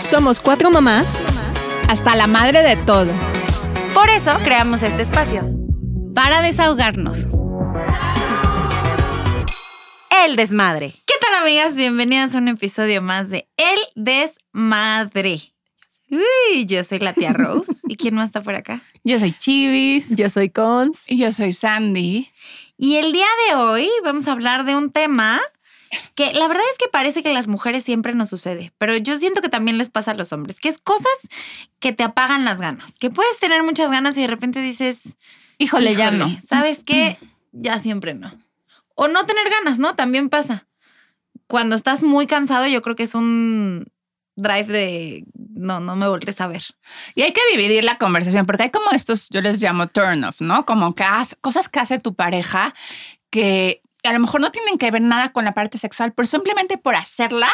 Somos 0.00 0.40
cuatro 0.40 0.70
mamás 0.70 1.18
hasta 1.88 2.16
la 2.16 2.26
madre 2.26 2.62
de 2.62 2.76
todo. 2.76 3.12
Por 3.92 4.08
eso 4.10 4.32
creamos 4.42 4.82
este 4.82 5.02
espacio. 5.02 5.48
Para 6.14 6.42
desahogarnos. 6.42 7.18
El 10.24 10.36
desmadre. 10.36 10.92
¿Qué 11.06 11.14
tal 11.20 11.34
amigas? 11.42 11.74
Bienvenidas 11.74 12.34
a 12.34 12.38
un 12.38 12.48
episodio 12.48 13.02
más 13.02 13.28
de 13.28 13.48
El 13.56 13.78
desmadre. 13.94 15.52
Uy, 16.10 16.66
yo 16.66 16.84
soy 16.84 17.00
la 17.00 17.12
tía 17.12 17.32
Rose. 17.32 17.72
¿Y 17.88 17.96
quién 17.96 18.14
más 18.14 18.26
está 18.26 18.42
por 18.42 18.54
acá? 18.54 18.82
Yo 19.02 19.18
soy 19.18 19.32
Chivis. 19.32 20.08
Yo 20.10 20.28
soy 20.28 20.50
Cons. 20.50 21.02
Y 21.06 21.18
yo 21.18 21.32
soy 21.32 21.52
Sandy. 21.52 22.30
Y 22.76 22.96
el 22.96 23.12
día 23.12 23.26
de 23.48 23.56
hoy 23.56 23.90
vamos 24.04 24.28
a 24.28 24.32
hablar 24.32 24.64
de 24.64 24.76
un 24.76 24.90
tema 24.90 25.40
que 26.14 26.32
la 26.32 26.48
verdad 26.48 26.64
es 26.72 26.78
que 26.78 26.88
parece 26.88 27.22
que 27.22 27.30
a 27.30 27.32
las 27.32 27.48
mujeres 27.48 27.84
siempre 27.84 28.14
nos 28.14 28.28
sucede, 28.28 28.72
pero 28.78 28.96
yo 28.96 29.18
siento 29.18 29.40
que 29.40 29.48
también 29.48 29.78
les 29.78 29.90
pasa 29.90 30.12
a 30.12 30.14
los 30.14 30.32
hombres, 30.32 30.60
que 30.60 30.68
es 30.68 30.78
cosas 30.78 31.06
que 31.78 31.92
te 31.92 32.02
apagan 32.02 32.44
las 32.44 32.60
ganas, 32.60 32.98
que 32.98 33.10
puedes 33.10 33.38
tener 33.38 33.62
muchas 33.62 33.90
ganas 33.90 34.16
y 34.16 34.22
de 34.22 34.28
repente 34.28 34.60
dices, 34.60 35.16
Híjole, 35.58 35.94
ya 35.94 36.10
no. 36.10 36.36
¿Sabes 36.46 36.84
qué? 36.84 37.16
Ya 37.56 37.78
siempre 37.78 38.14
no. 38.14 38.32
O 38.96 39.06
no 39.06 39.26
tener 39.26 39.48
ganas, 39.48 39.78
¿no? 39.78 39.94
También 39.94 40.28
pasa. 40.28 40.66
Cuando 41.46 41.76
estás 41.76 42.02
muy 42.02 42.26
cansado, 42.26 42.66
yo 42.66 42.82
creo 42.82 42.96
que 42.96 43.04
es 43.04 43.14
un 43.14 43.86
drive 44.34 44.64
de 44.64 45.24
no, 45.54 45.78
no 45.78 45.94
me 45.94 46.08
voltees 46.08 46.40
a 46.40 46.48
ver. 46.48 46.64
Y 47.14 47.22
hay 47.22 47.32
que 47.32 47.40
dividir 47.52 47.84
la 47.84 47.96
conversación, 47.96 48.44
porque 48.44 48.64
hay 48.64 48.70
como 48.70 48.90
estos, 48.90 49.28
yo 49.28 49.40
les 49.40 49.62
llamo 49.62 49.86
turn 49.86 50.24
off, 50.24 50.40
¿no? 50.40 50.66
Como 50.66 50.96
que 50.96 51.04
cosas 51.40 51.68
que 51.68 51.78
hace 51.78 52.00
tu 52.00 52.16
pareja 52.16 52.74
que 53.30 53.82
a 54.04 54.12
lo 54.12 54.20
mejor 54.20 54.40
no 54.40 54.50
tienen 54.50 54.78
que 54.78 54.90
ver 54.90 55.02
nada 55.02 55.32
con 55.32 55.44
la 55.44 55.52
parte 55.52 55.78
sexual, 55.78 56.12
pero 56.14 56.26
simplemente 56.26 56.78
por 56.78 56.94
hacerla, 56.94 57.48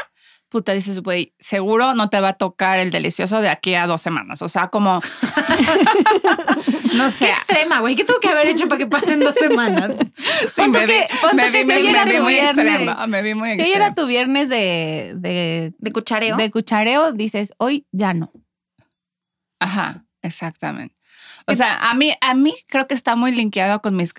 puta, 0.48 0.72
dices, 0.72 1.00
güey, 1.00 1.32
seguro 1.38 1.94
no 1.94 2.10
te 2.10 2.20
va 2.20 2.30
a 2.30 2.32
tocar 2.34 2.78
el 2.80 2.90
delicioso 2.90 3.40
de 3.40 3.48
aquí 3.48 3.74
a 3.74 3.86
dos 3.86 4.00
semanas. 4.00 4.42
O 4.42 4.48
sea, 4.48 4.68
como. 4.68 5.00
no 6.94 7.04
Qué 7.06 7.10
sé. 7.10 7.30
extrema, 7.30 7.80
güey. 7.80 7.96
¿Qué 7.96 8.04
tengo 8.04 8.20
que 8.20 8.28
haber 8.28 8.48
hecho 8.48 8.68
para 8.68 8.78
que 8.78 8.86
pasen 8.86 9.20
dos 9.20 9.34
semanas? 9.34 9.92
Sí, 10.54 10.68
me 10.68 10.80
vi- 10.80 10.86
que- 10.86 11.08
me 11.34 11.50
que 11.52 11.64
vi 11.64 11.70
si 11.72 11.78
hoy 11.78 11.88
era 11.88 12.04
tu 12.04 12.62
viernes. 12.62 13.08
Me 13.08 13.22
vi 13.22 13.34
muy 13.34 13.54
Si 13.54 13.62
hoy 13.62 13.72
era 13.72 13.94
tu 13.94 14.06
viernes 14.06 14.48
de, 14.48 15.14
de, 15.16 15.72
¿De 15.78 15.92
cuchareo? 15.92 16.36
de 16.36 16.50
cuchareo, 16.50 17.12
dices, 17.12 17.52
hoy 17.58 17.86
ya 17.92 18.12
no. 18.14 18.32
Ajá, 19.60 20.04
exactamente. 20.22 20.96
O 21.46 21.54
sea, 21.54 21.90
a 21.90 21.94
mí, 21.94 22.12
a 22.20 22.34
mí 22.34 22.54
creo 22.68 22.86
que 22.86 22.94
está 22.94 23.16
muy 23.16 23.32
linkeado 23.32 23.80
con 23.82 23.96
mis, 23.96 24.14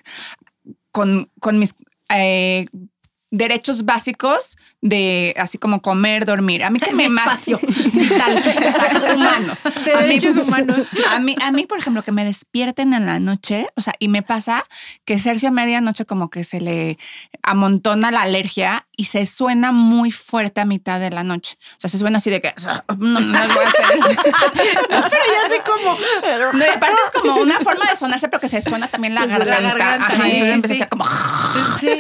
con, 0.92 1.32
con 1.40 1.60
mis 1.60 1.74
eh, 2.14 2.66
derechos 3.32 3.82
básicos 3.84 4.56
de 4.82 5.34
así 5.38 5.58
como 5.58 5.82
comer, 5.82 6.26
dormir. 6.26 6.64
A 6.64 6.70
mí 6.72 6.80
que 6.80 6.92
me 6.96 7.08
mata. 7.10 7.34
espacio 7.36 7.60
vital. 7.64 8.38
Exacto, 8.46 9.14
humanos. 9.16 9.60
De 9.86 9.94
A 9.94 10.02
mí- 10.02 10.20
humanos. 10.42 10.80
A 11.10 11.20
mí, 11.20 11.36
a 11.42 11.52
mí, 11.52 11.66
por 11.66 11.78
ejemplo, 11.80 12.04
que 12.04 12.12
me 12.12 12.26
despierten 12.26 12.94
en 12.94 13.06
la 13.06 13.20
noche, 13.20 13.68
o 13.76 13.82
sea, 13.82 13.94
y 14.00 14.08
me 14.08 14.22
pasa 14.24 14.66
que 15.06 15.20
Sergio 15.20 15.50
a 15.50 15.52
medianoche 15.52 16.06
como 16.06 16.30
que 16.30 16.44
se 16.44 16.60
le 16.62 16.98
amontona 17.44 18.12
la 18.12 18.22
alergia 18.24 18.88
y 18.96 19.06
se 19.06 19.26
suena 19.26 19.72
muy 19.72 20.12
fuerte 20.12 20.62
a 20.62 20.66
mitad 20.66 21.00
de 21.00 21.10
la 21.10 21.24
noche. 21.24 21.58
O 21.74 21.80
sea, 21.80 21.90
se 21.90 21.98
suena 22.00 22.18
así 22.18 22.30
de 22.30 22.42
que 22.42 22.54
no, 22.98 23.20
no 23.20 23.40
les 23.40 23.54
voy 23.56 23.66
a 23.66 23.68
hacer. 23.68 24.00
ya 24.90 25.50
sé 25.50 25.62
cómo. 25.66 25.98
No, 26.54 26.66
y 26.66 26.70
aparte 26.70 26.96
es 27.06 27.12
como 27.22 27.36
una 27.42 27.60
forma 27.60 27.86
de 27.90 27.96
sonarse, 27.96 28.28
pero 28.30 28.40
que 28.40 28.50
se 28.50 28.62
suena 28.62 28.88
también 28.88 29.16
la 29.16 29.26
garganta. 29.26 29.62
garganta, 29.70 30.06
Ajá, 30.08 30.24
sí, 30.24 30.32
entonces 30.32 30.56
empieza 30.56 30.74
sí. 30.76 30.82
a 30.82 30.84
ser 30.84 30.90
como, 30.90 31.06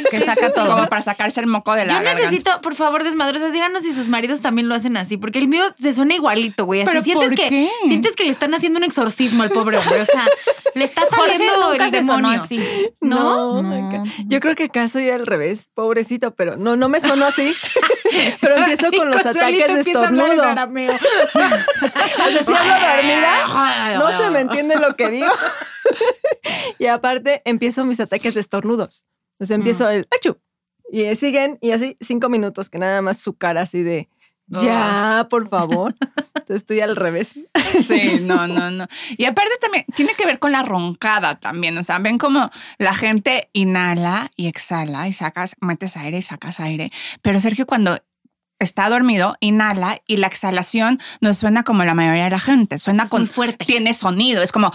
Que 0.09 0.21
saca 0.25 0.53
todo. 0.53 0.75
como 0.75 0.87
para 0.87 1.01
sacarse 1.01 1.39
el 1.41 1.47
moco 1.47 1.73
de 1.75 1.85
la 1.85 1.93
Yo 1.93 1.99
garganta. 1.99 2.23
necesito, 2.23 2.61
por 2.71 2.77
favor, 2.77 3.03
desmadrosas, 3.03 3.51
díganos 3.51 3.83
si 3.83 3.91
sus 3.91 4.07
maridos 4.07 4.39
también 4.39 4.69
lo 4.69 4.75
hacen 4.75 4.95
así, 4.95 5.17
porque 5.17 5.39
el 5.39 5.49
mío 5.49 5.61
se 5.77 5.91
suena 5.91 6.13
igualito, 6.15 6.63
güey. 6.63 6.83
Así 6.83 6.89
¿Pero 6.89 7.03
sientes 7.03 7.27
por 7.27 7.35
que 7.37 7.49
qué? 7.49 7.69
sientes 7.83 8.15
que 8.15 8.23
le 8.23 8.31
están 8.31 8.53
haciendo 8.53 8.77
un 8.77 8.85
exorcismo 8.85 9.43
al 9.43 9.49
pobre 9.49 9.77
hombre, 9.77 9.99
o 9.99 10.05
sea, 10.05 10.25
le 10.75 10.85
está 10.85 11.01
saliendo 11.09 11.73
el 11.73 11.79
sonó 11.79 11.91
demonio. 11.91 12.29
así. 12.41 12.63
No, 13.01 13.61
yo 14.25 14.39
creo 14.39 14.55
que 14.55 14.63
acá 14.65 14.87
soy 14.87 15.09
al 15.09 15.25
revés, 15.27 15.69
pobrecito, 15.73 16.33
pero 16.33 16.55
no, 16.55 16.77
no 16.77 16.87
me 16.87 17.01
sonó 17.01 17.25
así. 17.25 17.53
pero 18.39 18.55
empiezo 18.55 18.89
con 18.89 19.11
los 19.11 19.17
ataques 19.25 19.67
de 19.67 19.73
a 19.73 19.79
estornudo. 19.81 20.43
arameo. 20.43 20.93
O 21.01 22.31
sea, 22.31 22.43
si 22.45 22.53
hablo 22.53 22.73
dormida, 22.87 23.97
no 23.97 24.17
se 24.17 24.29
me 24.29 24.39
entiende 24.39 24.77
lo 24.77 24.95
que 24.95 25.09
digo. 25.09 25.33
y 26.79 26.85
aparte, 26.85 27.41
empiezo 27.43 27.83
mis 27.83 27.99
ataques 27.99 28.33
de 28.33 28.39
estornudos. 28.39 29.03
O 29.41 29.45
sea, 29.45 29.55
empiezo 29.55 29.89
el 29.89 30.07
¡achú! 30.15 30.37
Y 30.93 31.15
siguen, 31.15 31.57
y 31.61 31.71
así 31.71 31.97
cinco 32.01 32.27
minutos, 32.27 32.69
que 32.69 32.77
nada 32.77 33.01
más 33.01 33.17
su 33.17 33.33
cara 33.33 33.61
así 33.61 33.81
de 33.81 34.09
ya, 34.51 35.27
por 35.29 35.47
favor. 35.49 35.95
Entonces 36.35 36.57
estoy 36.57 36.81
al 36.81 36.95
revés. 36.95 37.33
Sí, 37.87 38.19
no, 38.21 38.47
no, 38.47 38.69
no. 38.69 38.85
Y 39.17 39.25
aparte 39.25 39.51
también 39.61 39.85
tiene 39.95 40.13
que 40.15 40.25
ver 40.25 40.39
con 40.39 40.51
la 40.51 40.63
roncada 40.63 41.39
también. 41.39 41.77
O 41.77 41.83
sea, 41.83 41.99
ven 41.99 42.17
como 42.17 42.51
la 42.77 42.93
gente 42.93 43.49
inhala 43.53 44.29
y 44.35 44.47
exhala 44.47 45.07
y 45.07 45.13
sacas, 45.13 45.55
metes 45.61 45.95
aire 45.95 46.17
y 46.17 46.21
sacas 46.21 46.59
aire. 46.59 46.91
Pero 47.21 47.39
Sergio, 47.39 47.65
cuando 47.65 47.97
está 48.59 48.89
dormido, 48.89 49.37
inhala 49.39 50.01
y 50.05 50.17
la 50.17 50.27
exhalación 50.27 50.99
no 51.21 51.33
suena 51.33 51.63
como 51.63 51.83
la 51.85 51.93
mayoría 51.93 52.25
de 52.25 52.31
la 52.31 52.39
gente. 52.39 52.79
Suena 52.79 53.03
Es 53.03 53.09
con 53.09 53.27
fuerte. 53.27 53.65
Tiene 53.65 53.93
sonido. 53.93 54.43
Es 54.43 54.51
como. 54.51 54.71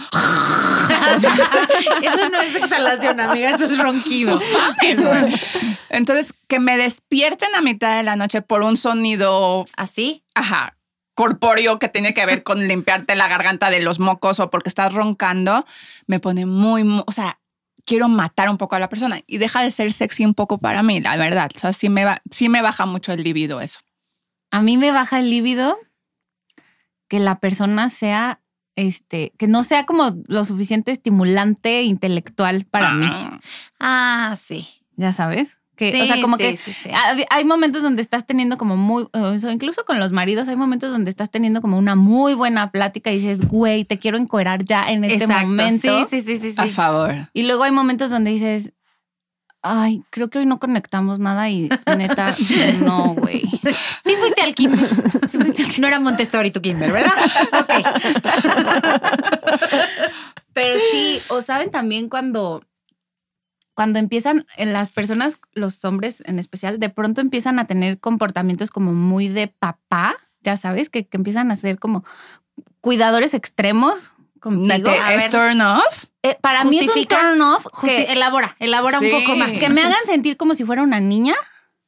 Eso 2.01 2.29
no 2.29 2.39
es 2.41 2.55
exhalación, 2.55 3.19
amiga, 3.19 3.49
eso 3.51 3.65
es 3.65 3.77
ronquido. 3.77 4.39
Entonces, 5.89 6.33
que 6.47 6.59
me 6.59 6.77
despierten 6.77 7.53
a 7.55 7.61
mitad 7.61 7.95
de 7.97 8.03
la 8.03 8.15
noche 8.15 8.41
por 8.41 8.61
un 8.63 8.77
sonido, 8.77 9.65
¿Así? 9.75 10.23
ajá, 10.35 10.77
corpóreo 11.15 11.79
que 11.79 11.89
tiene 11.89 12.13
que 12.13 12.25
ver 12.25 12.43
con 12.43 12.67
limpiarte 12.67 13.15
la 13.15 13.27
garganta 13.27 13.69
de 13.69 13.81
los 13.81 13.99
mocos 13.99 14.39
o 14.39 14.49
porque 14.49 14.69
estás 14.69 14.93
roncando, 14.93 15.65
me 16.05 16.19
pone 16.19 16.45
muy, 16.45 16.83
mu- 16.83 17.03
o 17.07 17.11
sea, 17.11 17.39
quiero 17.85 18.07
matar 18.09 18.49
un 18.49 18.57
poco 18.57 18.75
a 18.75 18.79
la 18.79 18.89
persona 18.89 19.21
y 19.25 19.37
deja 19.37 19.61
de 19.63 19.71
ser 19.71 19.91
sexy 19.93 20.25
un 20.25 20.33
poco 20.33 20.57
para 20.59 20.83
mí, 20.83 20.99
la 20.99 21.15
verdad. 21.17 21.49
O 21.55 21.59
sea, 21.59 21.73
sí 21.73 21.89
me, 21.89 22.05
va, 22.05 22.21
sí 22.31 22.49
me 22.49 22.61
baja 22.61 22.85
mucho 22.85 23.13
el 23.13 23.23
libido 23.23 23.61
eso. 23.61 23.79
A 24.51 24.61
mí 24.61 24.77
me 24.77 24.91
baja 24.91 25.19
el 25.19 25.29
líbido 25.29 25.77
que 27.07 27.19
la 27.19 27.39
persona 27.39 27.89
sea, 27.89 28.41
este, 28.77 29.33
que 29.37 29.47
no 29.47 29.63
sea 29.63 29.85
como 29.85 30.15
lo 30.27 30.45
suficiente 30.45 30.93
estimulante 30.93 31.83
intelectual 31.83 32.65
para 32.65 32.93
mí. 32.93 33.09
Ah. 33.11 33.39
Ah, 33.79 34.35
sí. 34.37 34.67
Ya 34.95 35.11
sabes. 35.11 35.59
Que, 35.75 36.01
o 36.01 36.05
sea, 36.07 36.19
como 36.21 36.37
sí, 36.37 36.43
que 36.43 36.57
sí, 36.57 36.73
sí. 36.73 36.89
hay 36.91 37.23
hay 37.29 37.45
momentos 37.45 37.83
donde 37.83 38.01
estás 38.01 38.25
teniendo 38.25 38.57
como 38.57 38.77
muy, 38.77 39.07
incluso 39.51 39.85
con 39.85 39.99
los 39.99 40.11
maridos, 40.11 40.47
hay 40.47 40.55
momentos 40.55 40.89
donde 40.91 41.11
estás 41.11 41.29
teniendo 41.29 41.61
como 41.61 41.77
una 41.77 41.93
muy 41.93 42.33
buena 42.33 42.71
plática 42.71 43.11
y 43.11 43.19
dices, 43.19 43.47
güey, 43.47 43.85
te 43.85 43.99
quiero 43.99 44.17
encuerar 44.17 44.65
ya 44.65 44.89
en 44.89 45.03
este 45.03 45.25
Exacto. 45.25 45.45
momento. 45.47 46.07
Sí, 46.09 46.21
sí, 46.21 46.39
sí, 46.39 46.51
sí. 46.51 46.55
A 46.57 46.65
favor. 46.65 47.13
Y 47.33 47.43
luego 47.43 47.61
hay 47.61 47.71
momentos 47.71 48.09
donde 48.09 48.31
dices, 48.31 48.73
ay, 49.61 50.03
creo 50.09 50.29
que 50.29 50.39
hoy 50.39 50.45
no 50.45 50.59
conectamos 50.59 51.19
nada 51.19 51.49
y 51.49 51.69
neta, 51.97 52.35
no, 52.83 53.15
güey. 53.15 53.41
Sí 54.03 54.15
fuiste 54.15 54.41
al 54.41 54.55
kinder. 54.55 54.79
Sí 55.29 55.37
fuiste 55.37 55.63
al 55.63 55.69
kinder. 55.69 55.79
No 55.79 55.87
era 55.87 55.99
Montessori 55.99 56.51
tu 56.51 56.61
kinder, 56.61 56.91
¿verdad? 56.91 57.13
Ok. 57.59 57.73
Pero 60.53 60.79
sí, 60.91 61.19
o 61.29 61.41
saben 61.41 61.69
también 61.69 62.09
cuando, 62.09 62.63
cuando 63.75 63.99
empiezan 63.99 64.47
eh, 64.57 64.65
las 64.65 64.89
personas, 64.89 65.37
los 65.53 65.85
hombres 65.85 66.23
en 66.25 66.39
especial, 66.39 66.79
de 66.79 66.89
pronto 66.89 67.21
empiezan 67.21 67.59
a 67.59 67.65
tener 67.65 67.99
comportamientos 67.99 68.71
como 68.71 68.93
muy 68.93 69.27
de 69.27 69.49
papá, 69.49 70.15
ya 70.41 70.57
sabes, 70.57 70.89
que, 70.89 71.05
que 71.05 71.17
empiezan 71.17 71.51
a 71.51 71.55
ser 71.55 71.77
como 71.77 72.03
cuidadores 72.81 73.33
extremos 73.33 74.13
contigo. 74.39 74.91
¿Que 74.91 74.97
A 74.99 75.13
¿Es 75.13 75.23
ver. 75.23 75.31
turn 75.31 75.61
off? 75.61 76.05
Eh, 76.23 76.37
para 76.41 76.63
mí 76.63 76.79
es 76.79 76.87
un 76.89 77.05
turn 77.05 77.41
off 77.41 77.65
que, 77.83 78.03
elabora, 78.03 78.55
elabora 78.59 78.99
Sí. 78.99 79.05
un 79.11 79.19
poco 79.21 79.37
más. 79.37 79.51
que 79.51 79.69
me 79.69 79.81
hagan 79.81 80.05
sentir 80.05 80.35
como 80.37 80.53
si 80.53 80.65
fuera 80.65 80.83
una 80.83 80.99
niña. 80.99 81.35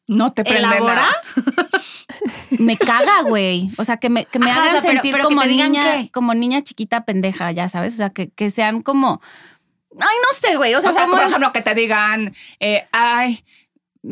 No 0.08 0.34
te 0.34 0.44
prende 0.44 0.62
¿Elabora? 0.78 0.96
nada. 0.96 1.22
Me 2.60 2.78
caga, 2.78 3.22
güey. 3.22 3.70
O 3.78 3.84
sea, 3.84 3.98
que 3.98 4.10
me, 4.10 4.25
que 4.25 4.40
me 4.40 4.50
Ajá, 4.50 4.60
o 4.60 4.63
hagan 4.63 4.81
sea, 4.81 4.92
sentir 4.92 5.12
pero 5.12 5.25
como 5.25 5.44
niña, 5.46 5.84
qué. 6.01 6.10
como 6.12 6.34
niña 6.34 6.62
chiquita 6.63 7.06
pendeja, 7.06 7.51
ya 7.51 7.69
sabes. 7.69 7.94
O 7.94 7.98
sea, 7.98 8.10
que, 8.10 8.30
que 8.31 8.50
sean 8.50 8.81
como. 8.81 9.22
Ay, 10.00 10.16
no 10.24 10.34
sé, 10.34 10.56
güey. 10.57 10.74
O 10.74 10.81
sea, 10.81 10.90
O 10.90 10.94
sea, 10.94 11.04
como. 11.04 11.18
por 11.18 11.28
ejemplo, 11.28 11.54
que 11.54 11.62
te 11.62 11.75
digan, 11.75 12.34
eh, 12.60 12.88
ay, 12.92 13.44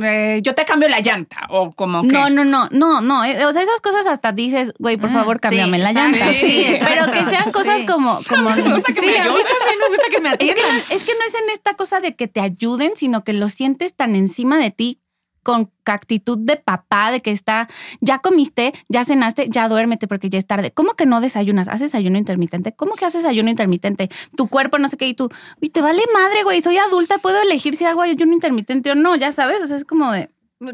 eh, 0.04 0.40
yo 0.44 0.54
te 0.56 0.64
cambio 0.66 0.88
la 0.90 1.00
llanta 1.00 1.38
o 1.50 1.72
como 1.74 2.02
que... 2.04 2.08
No, 2.10 2.30
no, 2.30 2.44
no, 2.46 2.68
no, 2.72 3.02
no. 3.02 3.24
eh, 3.26 3.46
O 3.46 3.54
sea, 3.54 3.62
esas 3.64 3.80
cosas 3.82 4.06
hasta 4.08 4.32
dices, 4.32 4.74
güey, 4.80 4.98
por 4.98 5.10
Ah, 5.10 5.14
favor, 5.14 5.40
cámbiame 5.40 5.78
sí, 5.78 5.84
la 5.84 5.94
llanta. 5.94 6.34
sí, 6.34 6.66
Pero 6.80 7.06
exacto, 7.06 7.12
que 7.14 7.26
sean 7.26 7.52
cosas 7.52 7.80
sí. 7.80 7.86
como. 7.86 8.20
como 8.30 8.50
me 8.50 8.62
gusta 8.62 8.94
que 8.94 9.02
me 9.02 9.08
Sí, 9.12 9.16
a 9.18 9.24
mí 9.24 9.30
ayuden. 9.30 9.46
también 9.60 9.80
me 9.82 9.88
gusta 9.90 10.04
que 10.12 10.22
me 10.22 10.30
es, 10.30 10.38
que 10.38 10.52
atiendan. 10.52 10.76
no, 10.78 10.96
es 10.96 11.04
que 11.04 11.14
no 11.14 11.26
es 11.26 11.34
en 11.36 11.50
esta 11.52 11.74
cosa 11.76 12.00
de 12.00 12.16
que 12.16 12.28
te 12.28 12.42
ayuden, 12.42 12.92
sino 12.96 13.24
que 13.24 13.34
lo 13.34 13.50
sientes 13.50 13.96
tan 13.96 14.16
encima 14.16 14.58
de 14.58 14.72
ti 14.72 15.02
con 15.48 15.72
actitud 15.86 16.38
de 16.38 16.58
papá, 16.58 17.10
de 17.10 17.22
que 17.22 17.32
está, 17.32 17.70
ya 18.02 18.20
comiste, 18.20 18.74
ya 18.90 19.06
cenaste, 19.06 19.48
ya 19.50 19.70
duérmete 19.70 20.06
porque 20.06 20.30
ya 20.30 20.38
es 20.38 20.46
tarde. 20.46 20.72
¿Cómo 20.72 20.96
que 20.96 21.06
no 21.06 21.22
desayunas? 21.22 21.70
¿Haces 21.70 21.96
ayuno 21.96 22.18
intermitente? 22.18 22.74
¿Cómo 22.74 22.96
que 22.96 23.06
haces 23.06 23.24
ayuno 23.24 23.50
intermitente? 23.50 24.10
Tu 24.36 24.50
cuerpo 24.50 24.78
no 24.78 24.90
sé 24.90 24.98
qué 24.98 25.08
y 25.08 25.14
tú, 25.14 25.30
uy, 25.62 25.70
te 25.70 25.80
vale 25.80 26.04
madre, 26.14 26.44
güey, 26.44 26.60
soy 26.62 26.78
adulta, 26.78 27.20
puedo 27.20 27.42
elegir 27.42 27.76
si 27.76 27.86
hago 27.86 28.02
ayuno 28.02 28.34
intermitente 28.34 28.92
o 28.92 28.96
no, 28.96 29.16
ya 29.16 29.32
sabes, 29.32 29.62
o 29.62 29.68
sea, 29.68 29.78
es 29.78 29.86
como 29.86 30.12
de, 30.12 30.30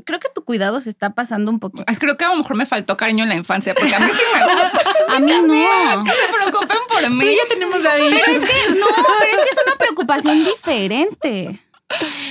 creo 0.05 0.19
que 0.19 0.29
tu 0.33 0.43
cuidado 0.43 0.79
se 0.79 0.89
está 0.89 1.11
pasando 1.11 1.51
un 1.51 1.59
poquito. 1.59 1.85
Creo 1.99 2.17
que 2.17 2.25
a 2.25 2.29
lo 2.29 2.37
mejor 2.37 2.55
me 2.55 2.65
faltó 2.65 2.97
cariño 2.97 3.21
en 3.21 3.29
la 3.29 3.35
infancia, 3.35 3.75
porque 3.75 3.93
a 3.93 3.99
mí 3.99 4.07
sí 4.11 4.23
me 4.33 4.43
gusta 4.55 4.81
A 5.15 5.19
mí 5.19 5.31
no. 5.31 6.03
que 6.03 6.11
se 6.11 6.33
preocupen 6.33 6.77
por 6.89 7.09
mí. 7.11 7.37
tenemos 7.47 7.85
ahí. 7.85 8.09
Pero 8.25 8.43
es 8.43 8.49
que 8.49 8.79
no, 8.79 8.87
pero 9.19 9.31
es 9.31 9.37
que 9.37 9.49
es 9.51 9.67
una 9.67 9.75
preocupación 9.77 10.43
diferente. 10.43 11.62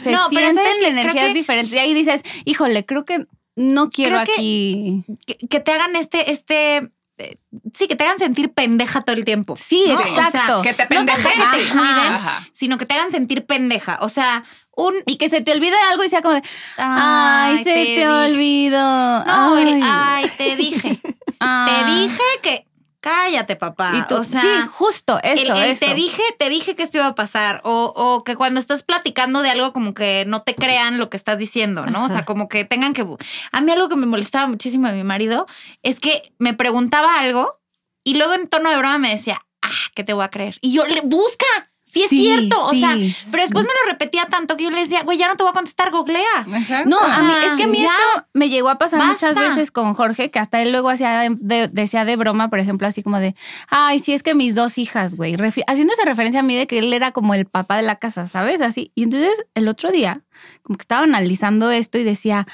Se 0.03 0.11
No, 0.13 0.27
pero 0.31 0.41
sienten. 0.53 0.65
Creo 0.79 0.89
energías 0.91 1.29
que- 1.29 1.35
diferentes. 1.35 1.73
Y 1.75 1.79
ahí 1.79 1.95
dices, 1.95 2.23
híjole, 2.45 2.85
creo 2.87 3.05
que 3.05 3.27
no 3.57 3.91
quiero 3.91 4.17
Creo 4.17 4.27
que- 4.27 4.33
aquí. 4.33 5.05
Que, 5.27 5.37
que 5.49 5.61
te 5.61 5.73
hagan 5.73 5.95
este, 5.97 6.31
este, 6.33 6.89
eh, 7.19 7.37
sí, 7.75 7.87
que 7.87 7.97
te 7.97 8.05
hagan 8.05 8.19
sentir 8.19 8.53
pendeja 8.53 9.03
todo 9.03 9.15
el 9.17 9.25
tiempo. 9.25 9.55
Sí, 9.57 9.85
¿no? 9.89 10.01
O 10.01 10.03
sea, 10.03 10.27
exacto. 10.29 10.63
que 10.63 10.73
te 10.75 10.83
No 10.85 10.89
pendejen. 10.89 11.23
que 11.33 11.59
te 11.59 11.65
sí. 11.65 11.71
cuiden, 11.71 11.87
Ajá. 12.13 12.49
sino 12.53 12.79
que 12.79 12.87
te 12.87 12.95
hagan 12.95 13.11
sentir 13.11 13.45
pendeja. 13.47 13.99
O 14.01 14.09
sea, 14.09 14.45
un... 14.75 14.95
y 15.07 15.17
que 15.17 15.29
se 15.29 15.43
te 15.43 15.53
olvide 15.53 15.77
algo 15.91 16.03
y 16.03 16.09
sea 16.09 16.23
como 16.23 16.35
de, 16.35 16.43
ay, 16.79 17.59
se 17.59 17.65
te, 17.65 17.79
dije. 17.85 18.09
olvidó. 18.09 19.25
No, 19.25 19.59
el, 19.59 19.69
ay, 19.75 19.81
ay, 19.85 20.31
te 20.39 20.57
dije. 20.57 20.99
ah". 21.41 21.67
Te 21.85 21.93
dije 21.93 22.23
que... 22.43 22.67
Cállate, 23.03 23.57
papá. 23.57 23.93
Y 23.97 24.07
tú, 24.07 24.15
o 24.17 24.25
sea, 24.25 24.41
sí, 24.41 24.69
justo, 24.71 25.19
eso, 25.23 25.55
el- 25.57 25.63
el 25.65 25.71
eso. 25.73 25.85
te 25.87 25.95
dije, 25.95 26.23
te 26.39 26.49
dije 26.49 26.75
que 26.75 26.85
esto 26.85 26.97
iba 26.99 27.09
a 27.09 27.15
pasar. 27.15 27.61
O, 27.65 27.93
o 27.95 28.25
que 28.25 28.37
cuando 28.37 28.61
estás 28.61 28.83
platicando 28.85 29.43
de 29.43 29.51
algo, 29.51 29.73
como 29.75 29.93
que 29.93 30.25
no 30.27 30.41
te 30.41 30.55
crean 30.55 30.97
lo 30.99 31.11
que 31.11 31.17
estás 31.17 31.37
diciendo, 31.37 31.85
¿no? 31.85 32.05
O 32.05 32.09
sea, 32.09 32.25
como 32.25 32.49
que 32.49 32.65
tengan 32.65 32.95
que. 32.95 33.05
A 33.51 33.61
mí 33.61 33.73
algo 33.73 33.89
que 33.91 33.97
me 33.97 34.07
molestaba 34.07 34.47
muchísimo 34.47 34.87
de 34.89 34.95
mi 34.95 35.05
marido 35.05 35.47
es 35.83 35.99
que 36.01 36.33
me 36.39 36.55
preguntaba 36.55 37.19
algo 37.19 37.59
y 38.05 38.15
luego 38.15 38.35
en 38.35 38.47
tono 38.49 38.71
de 38.71 38.77
broma 38.79 38.99
me 38.99 39.11
decía, 39.11 39.41
ah, 39.63 39.69
¿qué 39.95 40.05
te 40.05 40.13
voy 40.13 40.25
a 40.25 40.29
creer? 40.31 40.59
Y 40.61 40.73
yo 40.73 40.87
le 40.87 41.01
busca. 41.03 41.47
Sí, 41.93 42.03
es 42.05 42.09
Sí, 42.09 42.21
cierto. 42.23 42.65
O 42.67 42.71
sí. 42.71 42.81
sea, 42.81 42.97
pero 43.31 43.43
después 43.43 43.65
me 43.67 43.71
lo 43.71 43.91
repetía 43.93 44.25
tanto 44.27 44.57
que 44.57 44.65
yo 44.65 44.71
le 44.71 44.81
decía, 44.81 45.03
güey, 45.03 45.19
ya 45.19 45.29
no 45.29 45.37
te 45.37 45.43
voy 45.43 45.51
a 45.51 45.53
contestar, 45.53 45.91
googlea. 45.91 46.47
Exacto. 46.57 46.89
No, 46.89 46.99
a 46.99 47.23
mí, 47.23 47.33
es 47.45 47.53
que 47.53 47.65
a 47.65 47.67
mí 47.67 47.79
ya. 47.81 47.85
esto 47.87 48.27
me 48.33 48.49
llegó 48.49 48.71
a 48.71 48.79
pasar 48.79 49.05
muchas 49.05 49.35
veces 49.37 49.71
con 49.71 49.93
Jorge, 49.95 50.31
que 50.31 50.39
hasta 50.39 50.63
él 50.63 50.73
luego 50.73 50.89
hacía 50.89 51.21
de- 51.21 51.37
de- 51.39 51.69
decía 51.69 52.05
de 52.07 52.17
broma, 52.17 52.49
por 52.49 52.61
ejemplo, 52.61 52.87
así 52.87 53.03
como 53.03 53.19
de, 53.19 53.35
ay, 53.69 53.99
sí, 53.99 54.15
es 54.15 54.23
que 54.23 54.35
mis 54.35 54.55
dos 54.55 54.79
hijas, 54.79 55.15
güey, 55.17 55.37
haciéndose 55.67 56.05
referencia 56.07 56.41
a 56.41 56.43
mí 56.43 56.57
de 56.57 56.67
que 56.67 56.79
él 56.79 56.93
era 56.95 57.13
como 57.13 57.35
el 57.35 57.45
papá 57.45 57.77
de 57.77 57.83
la 57.83 57.97
casa, 57.97 58.27
¿sabes? 58.27 58.63
Así. 58.63 58.91
Y 58.95 59.03
entonces 59.03 59.45
el 59.55 59.69
otro 59.69 59.91
día, 59.91 60.23
como 60.63 60.79
que 60.79 60.83
estaba 60.85 61.03
analizando 61.05 61.71
esto 61.71 61.99
y 61.99 62.05
decía, 62.05 62.47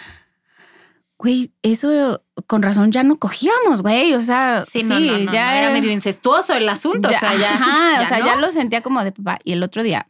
güey, 1.18 1.50
eso 1.62 2.22
con 2.46 2.62
razón 2.62 2.92
ya 2.92 3.02
no 3.02 3.18
cogíamos, 3.18 3.82
güey, 3.82 4.14
o 4.14 4.20
sea, 4.20 4.64
Sí, 4.70 4.78
sí, 4.80 4.84
no, 4.84 5.00
no, 5.00 5.18
no, 5.18 5.32
ya 5.32 5.58
era 5.58 5.70
medio 5.72 5.90
incestuoso 5.90 6.54
el 6.54 6.68
asunto. 6.68 7.08
o 7.08 7.10
sea, 7.10 7.34
ya. 7.34 7.54
ajá, 7.54 8.02
o 8.02 8.06
sea, 8.06 8.24
ya 8.24 8.36
lo 8.36 8.50
sentía 8.52 8.82
como 8.82 9.02
de 9.04 9.12
papá. 9.12 9.38
Y 9.44 9.52
el 9.52 9.62
otro 9.62 9.82
día 9.82 10.06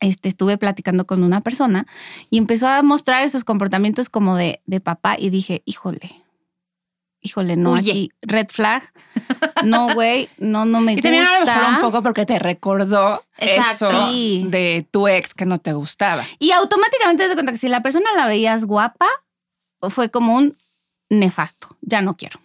este, 0.00 0.28
estuve 0.28 0.58
platicando 0.58 1.06
con 1.06 1.22
una 1.22 1.40
persona 1.40 1.84
y 2.30 2.38
empezó 2.38 2.66
a 2.68 2.82
mostrar 2.82 3.22
esos 3.22 3.44
comportamientos 3.44 4.08
como 4.08 4.36
de, 4.36 4.60
de 4.66 4.80
papá 4.80 5.16
y 5.18 5.30
dije, 5.30 5.62
híjole, 5.66 6.10
híjole, 7.20 7.56
no, 7.56 7.74
aquí, 7.76 8.10
red 8.22 8.46
flag. 8.48 8.82
No, 9.64 9.92
güey, 9.94 10.28
no, 10.38 10.64
no 10.64 10.80
me 10.80 10.92
Y 10.94 10.96
gusta. 10.96 11.08
también 11.08 11.24
a 11.26 11.40
lo 11.40 11.46
mejor 11.46 11.74
un 11.74 11.80
poco 11.80 12.02
porque 12.02 12.26
te 12.26 12.38
recordó 12.38 13.20
Exacto. 13.38 13.90
eso 13.90 14.08
Sí. 14.10 14.44
de 14.48 14.86
tu 14.90 15.06
ex 15.08 15.34
que 15.34 15.46
no 15.46 15.58
te 15.58 15.72
gustaba. 15.72 16.24
Y 16.38 16.50
automáticamente 16.52 17.22
te 17.24 17.28
das 17.28 17.34
cuenta 17.36 17.52
que 17.52 17.58
si 17.58 17.68
la 17.68 17.82
persona 17.82 18.10
la 18.16 18.26
veías 18.26 18.64
guapa, 18.64 19.06
fue 19.88 20.10
como 20.10 20.34
un 20.36 20.56
nefasto. 21.10 21.76
Ya 21.80 22.00
no 22.00 22.14
quiero. 22.16 22.38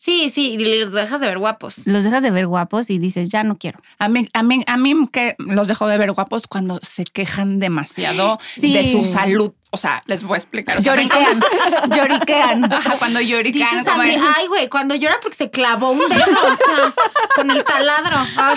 Sí, 0.00 0.30
sí, 0.34 0.52
y 0.52 0.58
les 0.58 0.92
dejas 0.92 1.20
de 1.20 1.26
ver 1.26 1.38
guapos. 1.38 1.86
Los 1.86 2.04
dejas 2.04 2.22
de 2.22 2.30
ver 2.30 2.46
guapos 2.46 2.88
y 2.88 2.98
dices, 2.98 3.28
ya 3.30 3.42
no 3.42 3.58
quiero. 3.58 3.80
A 3.98 4.08
mí, 4.08 4.28
a 4.32 4.42
mí, 4.42 4.62
a 4.66 4.76
mí 4.76 4.94
que 5.12 5.34
los 5.38 5.66
dejo 5.68 5.86
de 5.88 5.98
ver 5.98 6.12
guapos 6.12 6.46
cuando 6.46 6.78
se 6.82 7.04
quejan 7.04 7.58
demasiado 7.58 8.38
Sí. 8.40 8.72
de 8.72 8.90
su 8.90 9.04
salud. 9.04 9.52
O 9.70 9.76
sea, 9.76 10.02
les 10.06 10.22
voy 10.22 10.36
a 10.36 10.38
explicar. 10.38 10.78
O 10.78 10.80
sea, 10.80 10.94
Lloriquean, 10.94 11.40
lloriquean. 11.94 12.72
Ajá, 12.72 12.96
cuando 12.98 13.20
llorican, 13.20 13.68
Dices 13.80 13.92
como 13.92 14.04
mí, 14.04 14.14
ay, 14.36 14.46
güey, 14.46 14.68
cuando 14.70 14.94
llora 14.94 15.18
porque 15.20 15.36
se 15.36 15.50
clavó 15.50 15.90
un 15.90 15.98
dedo, 16.08 16.24
o 16.24 16.54
sea, 16.56 16.94
con 17.34 17.50
el 17.50 17.62
taladro. 17.64 18.16
Ay, 18.36 18.56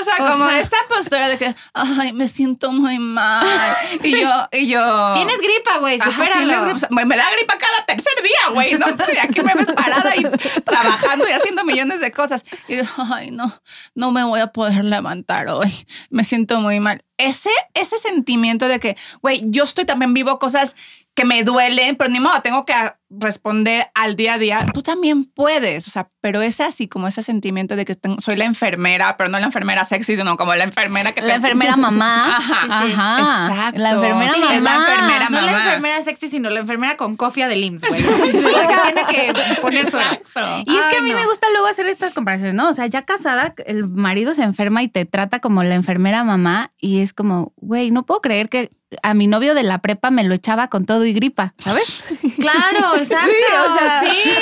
o 0.00 0.04
sea, 0.04 0.14
o 0.20 0.30
como 0.32 0.46
sea- 0.46 0.60
esta 0.60 0.76
postura 0.88 1.28
de 1.28 1.38
que, 1.38 1.54
ay, 1.74 2.12
me 2.12 2.28
siento 2.28 2.72
muy 2.72 2.98
mal. 2.98 3.46
Y 4.02 4.20
yo, 4.20 4.48
y 4.52 4.68
yo. 4.68 5.14
Tienes 5.14 5.38
gripa, 5.38 5.78
güey, 5.78 5.98
supéralo. 6.00 6.74
Me, 6.90 7.04
me 7.04 7.16
da 7.16 7.30
gripa 7.36 7.56
cada 7.58 7.84
tercer 7.86 8.12
día, 8.22 8.52
güey. 8.52 8.74
¿no? 8.74 8.86
Aquí 9.22 9.40
me 9.42 9.54
ves 9.54 9.66
parada 9.74 10.16
y 10.16 10.22
trabajando 10.62 11.28
y 11.28 11.32
haciendo 11.32 11.64
millones 11.64 12.00
de 12.00 12.10
cosas. 12.12 12.44
Y 12.68 12.76
digo, 12.76 12.88
ay, 13.12 13.30
no, 13.30 13.52
no 13.94 14.10
me 14.12 14.24
voy 14.24 14.40
a 14.40 14.48
poder 14.48 14.84
levantar 14.84 15.48
hoy. 15.48 15.72
Me 16.10 16.24
siento 16.24 16.60
muy 16.60 16.80
mal. 16.80 17.02
Ese, 17.18 17.50
ese 17.74 17.98
sentimiento 17.98 18.66
de 18.66 18.80
que, 18.80 18.96
güey, 19.20 19.42
yo 19.46 19.64
estoy 19.64 19.84
también 19.84 20.14
vivo 20.14 20.38
cosas 20.38 20.74
que 21.14 21.24
me 21.24 21.44
duelen, 21.44 21.96
pero 21.96 22.10
ni 22.10 22.18
modo, 22.20 22.40
tengo 22.40 22.64
que 22.64 22.74
responder 23.18 23.86
al 23.94 24.16
día 24.16 24.34
a 24.34 24.38
día. 24.38 24.66
Tú 24.72 24.82
también 24.82 25.24
puedes, 25.24 25.86
o 25.86 25.90
sea, 25.90 26.08
pero 26.20 26.40
ese 26.42 26.62
así 26.64 26.88
como 26.88 27.08
ese 27.08 27.22
sentimiento 27.22 27.76
de 27.76 27.84
que 27.84 27.94
tengo- 27.94 28.20
soy 28.20 28.36
la 28.36 28.44
enfermera, 28.44 29.16
pero 29.16 29.28
no 29.30 29.38
la 29.38 29.46
enfermera 29.46 29.84
sexy, 29.84 30.16
sino 30.16 30.36
como 30.36 30.54
la 30.54 30.64
enfermera 30.64 31.12
que 31.12 31.20
La 31.20 31.28
te- 31.28 31.34
enfermera 31.34 31.76
mamá. 31.76 32.36
Ajá, 32.36 32.66
Ajá. 32.84 33.48
exacto. 33.50 33.80
La 33.80 33.90
enfermera 33.90 34.32
Sí, 34.34 34.40
mamá. 34.40 34.54
es 34.56 34.62
la 34.62 34.74
enfermera 34.76 35.28
No 35.30 35.40
la 35.42 35.52
enfermera 35.52 36.04
sexy, 36.04 36.28
sino 36.30 36.50
la 36.50 36.60
enfermera 36.60 36.96
con 36.96 37.16
cofia 37.16 37.48
del 37.48 37.64
IMSS, 37.64 37.88
güey. 37.88 38.02
La 38.02 39.06
que 39.06 39.32
tiene 39.32 39.34
que 39.54 39.60
poner 39.60 39.90
su 39.90 39.96
Exacto. 39.98 40.40
Y 40.66 40.76
es 40.76 40.84
que 40.86 40.92
Ay, 40.92 40.96
a 40.98 41.02
mí 41.02 41.10
no. 41.10 41.16
me 41.18 41.26
gusta 41.26 41.46
luego 41.52 41.66
hacer 41.66 41.86
estas 41.86 42.14
comparaciones, 42.14 42.54
¿no? 42.54 42.68
O 42.68 42.74
sea, 42.74 42.86
ya 42.86 43.02
casada, 43.02 43.54
el 43.66 43.86
marido 43.86 44.34
se 44.34 44.42
enferma 44.42 44.82
y 44.82 44.88
te 44.88 45.04
trata 45.04 45.40
como 45.40 45.62
la 45.62 45.74
enfermera 45.74 46.24
mamá 46.24 46.72
y 46.78 47.00
es 47.00 47.12
como, 47.12 47.52
güey, 47.56 47.90
no 47.90 48.04
puedo 48.04 48.20
creer 48.20 48.48
que 48.48 48.70
a 49.02 49.14
mi 49.14 49.26
novio 49.26 49.54
de 49.54 49.62
la 49.62 49.78
prepa 49.78 50.10
me 50.10 50.22
lo 50.22 50.34
echaba 50.34 50.68
con 50.68 50.84
todo 50.84 51.06
y 51.06 51.14
gripa, 51.14 51.54
¿sabes? 51.56 52.02
Claro, 52.38 53.01
exacto. 53.02 53.30
Sí, 53.30 53.54
o 53.54 53.78
sea, 53.78 54.02
sí. 54.04 54.30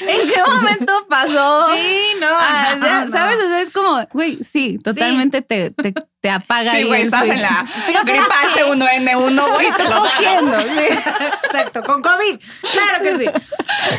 ¿En 0.00 0.28
qué 0.28 0.42
momento 0.46 1.06
pasó? 1.08 1.68
Sí, 1.74 2.00
no, 2.20 2.26
Ah, 2.28 2.74
no, 2.78 3.04
no. 3.04 3.08
¿Sabes? 3.08 3.36
O 3.38 3.48
sea, 3.48 3.60
es 3.62 3.72
como, 3.72 4.04
güey, 4.12 4.36
sí, 4.42 4.78
totalmente 4.82 5.40
Te, 5.42 5.70
te, 5.70 5.94
te 6.20 6.28
apaga 6.28 6.72
Sí, 6.72 6.82
güey, 6.82 7.02
estás 7.02 7.22
en 7.28 7.40
la 7.40 7.64
Pero 7.86 8.00
gripa 8.04 8.26
¿sabes 8.28 8.54
qué? 8.56 8.64
H1N1, 8.64 9.54
güey, 9.54 9.72
te 9.72 9.84
lo. 9.84 9.98
Cogiendo, 10.00 10.60
sí. 10.60 10.98
Exacto, 11.44 11.82
con 11.82 12.02
COVID. 12.02 12.38
Claro 12.72 13.02
que 13.04 13.16
sí. 13.18 13.24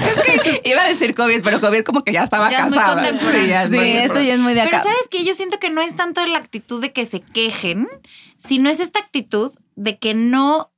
Es 0.07 0.41
que 0.43 0.61
iba 0.69 0.81
a 0.83 0.87
decir 0.89 1.15
COVID, 1.15 1.41
pero 1.41 1.61
COVID 1.61 1.83
como 1.83 2.03
que 2.03 2.11
ya 2.11 2.23
estaba 2.23 2.51
Ya 2.51 2.59
es 2.59 2.73
casada. 2.73 2.93
contemporáneo. 2.95 3.47
ya 3.47 3.63
es 3.63 3.71
Sí, 3.71 3.77
esto 3.79 4.19
ya 4.19 4.33
es 4.33 4.39
muy 4.39 4.53
de 4.53 4.63
Pero 4.63 4.77
acá. 4.77 4.83
sabes 4.83 5.07
que 5.09 5.23
yo 5.23 5.33
siento 5.33 5.57
que 5.57 5.69
no 5.69 5.81
es 5.81 5.95
tanto 5.95 6.23
la 6.27 6.37
actitud 6.37 6.81
de 6.81 6.91
que 6.91 7.05
se 7.05 7.21
quejen, 7.21 7.87
sino 8.37 8.69
es 8.69 8.79
esta 8.81 8.99
actitud 8.99 9.51
de 9.75 9.97
que 9.97 10.13
no 10.13 10.69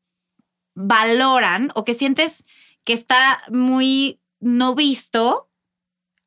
valoran 0.80 1.72
o 1.76 1.84
que 1.84 1.94
sientes 1.94 2.46
que 2.86 2.94
está 2.94 3.44
muy 3.50 4.20
no 4.40 4.76
visto 4.76 5.50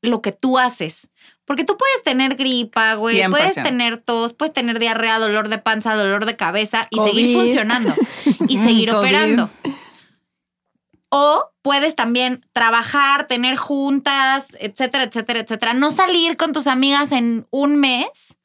lo 0.02 0.21
que 0.21 0.32
tú 0.32 0.59
haces. 0.59 1.11
Porque 1.47 1.64
tú 1.64 1.76
puedes 1.78 2.02
tener 2.02 2.35
gripa, 2.35 2.94
güey, 2.94 3.16
100%. 3.16 3.30
puedes 3.30 3.54
tener 3.54 3.99
tos, 3.99 4.35
puedes 4.35 4.52
tener 4.52 4.78
diarrea, 4.78 5.18
dolor 5.18 5.49
de 5.49 5.59
panza, 5.59 5.94
dolor 5.94 6.26
de 6.26 6.37
cabeza 6.37 6.87
y 6.90 6.99
seguir 6.99 7.37
funcionando 7.37 7.94
y 8.49 8.59
seguir 8.59 8.90
COVID. 8.90 8.99
operando. 8.99 9.50
O 11.09 11.50
puedes 11.62 11.94
también 11.94 12.44
trabajar, 12.52 13.26
tener 13.26 13.56
juntas, 13.56 14.56
etcétera, 14.61 15.04
etcétera, 15.04 15.40
etcétera. 15.40 15.75
No 15.75 15.90
salir 15.90 16.37
con 16.37 16.52
tus 16.52 16.66
amigas 16.66 17.12
en 17.12 17.47
un 17.50 17.76
mes 17.76 18.37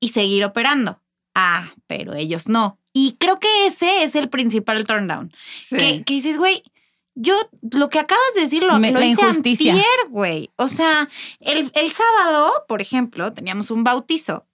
y 0.00 0.10
seguir 0.10 0.44
operando. 0.44 1.00
Ah, 1.34 1.72
pero 1.86 2.14
ellos 2.14 2.48
no. 2.48 2.78
Y 2.92 3.16
creo 3.18 3.38
que 3.40 3.66
ese 3.66 4.02
es 4.02 4.14
el 4.14 4.28
principal 4.28 4.84
turn 4.84 5.08
down. 5.08 5.32
Sí. 5.58 5.76
Que, 5.76 6.02
que 6.04 6.14
dices, 6.14 6.36
güey, 6.38 6.62
yo 7.14 7.34
lo 7.70 7.88
que 7.90 7.98
acabas 7.98 8.24
de 8.34 8.42
decir 8.42 8.62
lo, 8.62 8.78
Me- 8.78 8.90
lo 8.92 8.98
la 9.00 9.06
hice 9.06 9.20
injusticia. 9.22 9.74
güey. 10.08 10.50
O 10.56 10.68
sea, 10.68 11.08
el, 11.40 11.70
el 11.74 11.92
sábado, 11.92 12.52
por 12.68 12.80
ejemplo, 12.82 13.32
teníamos 13.32 13.70
un 13.70 13.84
bautizo 13.84 14.46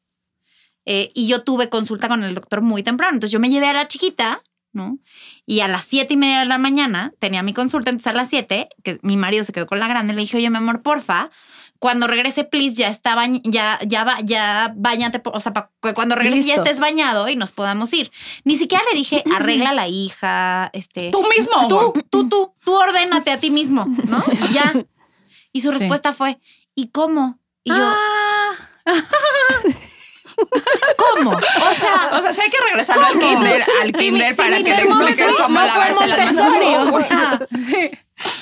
eh, 0.86 1.10
y 1.14 1.26
yo 1.28 1.44
tuve 1.44 1.68
consulta 1.68 2.08
con 2.08 2.24
el 2.24 2.34
doctor 2.34 2.60
muy 2.62 2.82
temprano. 2.82 3.14
Entonces 3.14 3.32
yo 3.32 3.40
me 3.40 3.50
llevé 3.50 3.66
a 3.68 3.72
la 3.74 3.88
chiquita, 3.88 4.42
¿no? 4.78 4.98
Y 5.44 5.60
a 5.60 5.68
las 5.68 5.84
siete 5.84 6.14
y 6.14 6.16
media 6.16 6.38
de 6.38 6.46
la 6.46 6.56
mañana 6.56 7.12
tenía 7.18 7.42
mi 7.42 7.52
consulta. 7.52 7.90
Entonces 7.90 8.06
a 8.06 8.12
las 8.14 8.30
siete, 8.30 8.68
que 8.82 8.98
mi 9.02 9.16
marido 9.18 9.44
se 9.44 9.52
quedó 9.52 9.66
con 9.66 9.78
la 9.80 9.88
grande, 9.88 10.14
le 10.14 10.20
dije, 10.22 10.38
oye, 10.38 10.48
mi 10.48 10.56
amor, 10.56 10.80
porfa, 10.82 11.28
cuando 11.78 12.06
regrese, 12.08 12.42
please, 12.44 12.74
ya 12.76 12.88
está 12.88 13.14
bañ 13.14 13.40
ya, 13.44 13.78
ya, 13.86 14.02
va- 14.04 14.20
ya 14.22 14.72
bañate, 14.74 15.20
o 15.24 15.38
sea, 15.40 15.52
que 15.82 15.94
cuando 15.94 16.14
regrese 16.16 16.48
ya 16.48 16.54
estés 16.56 16.80
bañado 16.80 17.28
y 17.28 17.36
nos 17.36 17.52
podamos 17.52 17.92
ir. 17.92 18.10
Ni 18.44 18.56
siquiera 18.56 18.82
le 18.90 18.96
dije, 18.98 19.22
arregla 19.36 19.72
la 19.72 19.86
hija, 19.88 20.70
este. 20.72 21.10
Tú 21.10 21.22
mismo, 21.36 21.68
Tú, 21.68 21.92
tú, 22.10 22.28
tú, 22.28 22.52
tú 22.64 22.74
ordénate 22.74 23.30
a 23.30 23.38
ti 23.38 23.50
mismo, 23.50 23.84
¿no? 24.08 24.24
Y 24.50 24.54
ya. 24.54 24.72
Y 25.52 25.60
su 25.60 25.68
Sí. 25.72 25.78
respuesta 25.78 26.12
fue, 26.12 26.38
¿y 26.74 26.88
cómo? 26.88 27.38
Y 27.64 27.70
yo, 27.70 27.76
Ah, 27.84 28.52
¿cómo? 30.96 31.30
O 31.32 31.40
sea, 31.40 32.10
O 32.18 32.22
sea, 32.22 32.32
sí 32.32 32.40
hay 32.42 32.50
que 32.50 32.60
regresar 32.60 32.98
al 32.98 33.12
kinder, 33.18 33.64
al 33.82 33.86
Sí, 33.88 33.92
kinder 33.92 34.30
mi- 34.30 34.36
para 34.36 34.56
sí, 34.56 34.62
mi 34.64 34.70
que 34.70 34.76
termómetro 34.76 35.08
expliquen 35.08 35.34
cómo 35.44 35.60
no 35.60 35.66
lavarse 35.66 36.06
las 36.06 36.32
manos. 36.34 36.94
O 36.94 37.00
sea, 37.02 37.40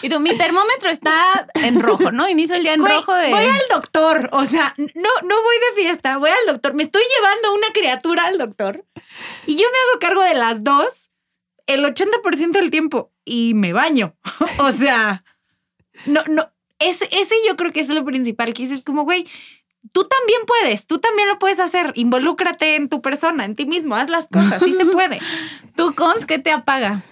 Y 0.02 0.08
tú, 0.08 0.20
mi 0.20 0.36
termómetro 0.36 0.90
está 0.90 1.46
en 1.54 1.80
rojo, 1.80 2.10
¿no? 2.12 2.28
Inicio 2.28 2.56
el 2.56 2.62
día 2.62 2.74
en 2.74 2.80
güey, 2.80 2.92
rojo 2.94 3.14
de. 3.14 3.30
voy 3.30 3.44
al 3.44 3.62
doctor, 3.70 4.28
o 4.32 4.44
sea, 4.46 4.74
no, 4.78 5.10
no 5.24 5.42
voy 5.42 5.56
de 5.74 5.82
fiesta, 5.82 6.16
voy 6.16 6.30
al 6.30 6.46
doctor, 6.46 6.74
me 6.74 6.82
estoy 6.82 7.02
llevando 7.16 7.54
una 7.54 7.68
criatura 7.72 8.24
al 8.26 8.38
doctor 8.38 8.84
y 9.46 9.56
yo 9.56 9.66
me 9.70 9.78
hago 9.90 9.98
cargo 10.00 10.22
de 10.22 10.34
las 10.34 10.64
dos 10.64 11.10
el 11.66 11.84
80% 11.84 12.52
del 12.52 12.70
tiempo 12.70 13.10
y 13.24 13.52
me 13.54 13.72
baño. 13.72 14.16
o 14.58 14.70
sea, 14.72 15.22
no, 16.06 16.22
no, 16.28 16.50
ese, 16.78 17.08
ese 17.12 17.34
yo 17.46 17.56
creo 17.56 17.72
que 17.72 17.80
es 17.80 17.88
lo 17.88 18.04
principal, 18.04 18.54
que 18.54 18.62
dices 18.62 18.82
como, 18.82 19.02
güey, 19.04 19.26
tú 19.92 20.04
también 20.04 20.40
puedes, 20.46 20.86
tú 20.86 20.98
también 20.98 21.28
lo 21.28 21.38
puedes 21.38 21.60
hacer, 21.60 21.92
involúcrate 21.94 22.76
en 22.76 22.88
tu 22.88 23.02
persona, 23.02 23.44
en 23.44 23.54
ti 23.54 23.66
mismo, 23.66 23.96
haz 23.96 24.08
las 24.08 24.28
cosas, 24.28 24.62
sí 24.62 24.72
se 24.72 24.86
puede. 24.86 25.20
¿Tú, 25.74 25.94
Cons, 25.94 26.26
qué 26.26 26.38
te 26.38 26.50
apaga? 26.50 27.02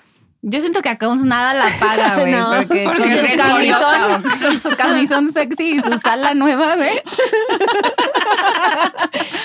Yo 0.46 0.60
siento 0.60 0.82
que 0.82 0.90
a 0.90 0.98
Cons 0.98 1.24
nada 1.24 1.54
la 1.54 1.68
apaga, 1.68 2.16
güey. 2.18 2.32
No, 2.32 2.52
porque, 2.54 2.84
porque 2.84 3.08
con 3.08 3.18
su 3.18 3.36
camisón, 3.36 4.22
con 4.42 4.60
su 4.60 4.76
camisón 4.76 5.32
sexy 5.32 5.76
y 5.76 5.80
su 5.80 5.98
sala 5.98 6.34
nueva, 6.34 6.76
güey. 6.76 6.90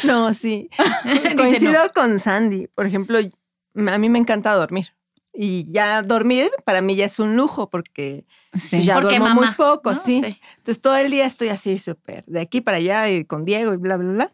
No, 0.03 0.33
sí. 0.33 0.69
Coincido 1.35 1.91
con 1.93 2.19
Sandy. 2.19 2.67
Por 2.67 2.85
ejemplo, 2.85 3.19
a 3.19 3.97
mí 3.97 4.09
me 4.09 4.17
encanta 4.17 4.53
dormir. 4.53 4.93
Y 5.33 5.71
ya 5.71 6.01
dormir 6.01 6.49
para 6.65 6.81
mí 6.81 6.95
ya 6.95 7.05
es 7.05 7.19
un 7.19 7.35
lujo 7.35 7.69
porque 7.69 8.25
Sí. 8.57 8.81
ya 8.81 8.95
Porque 8.95 9.19
duermo 9.19 9.41
muy 9.41 9.51
poco, 9.55 9.91
¿no? 9.91 9.95
sí. 9.95 10.21
Sí. 10.23 10.37
Entonces 10.57 10.81
todo 10.81 10.95
el 10.95 11.11
día 11.11 11.25
estoy 11.25 11.49
así 11.49 11.77
súper 11.77 12.25
de 12.25 12.41
aquí 12.41 12.61
para 12.61 12.77
allá 12.77 13.09
y 13.09 13.25
con 13.25 13.45
Diego 13.45 13.73
y 13.73 13.77
bla, 13.77 13.97
bla, 13.97 14.11
bla. 14.11 14.33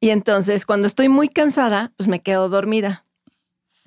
Y 0.00 0.10
entonces 0.10 0.66
cuando 0.66 0.88
estoy 0.88 1.08
muy 1.08 1.28
cansada, 1.28 1.92
pues 1.96 2.08
me 2.08 2.20
quedo 2.20 2.48
dormida. 2.48 3.06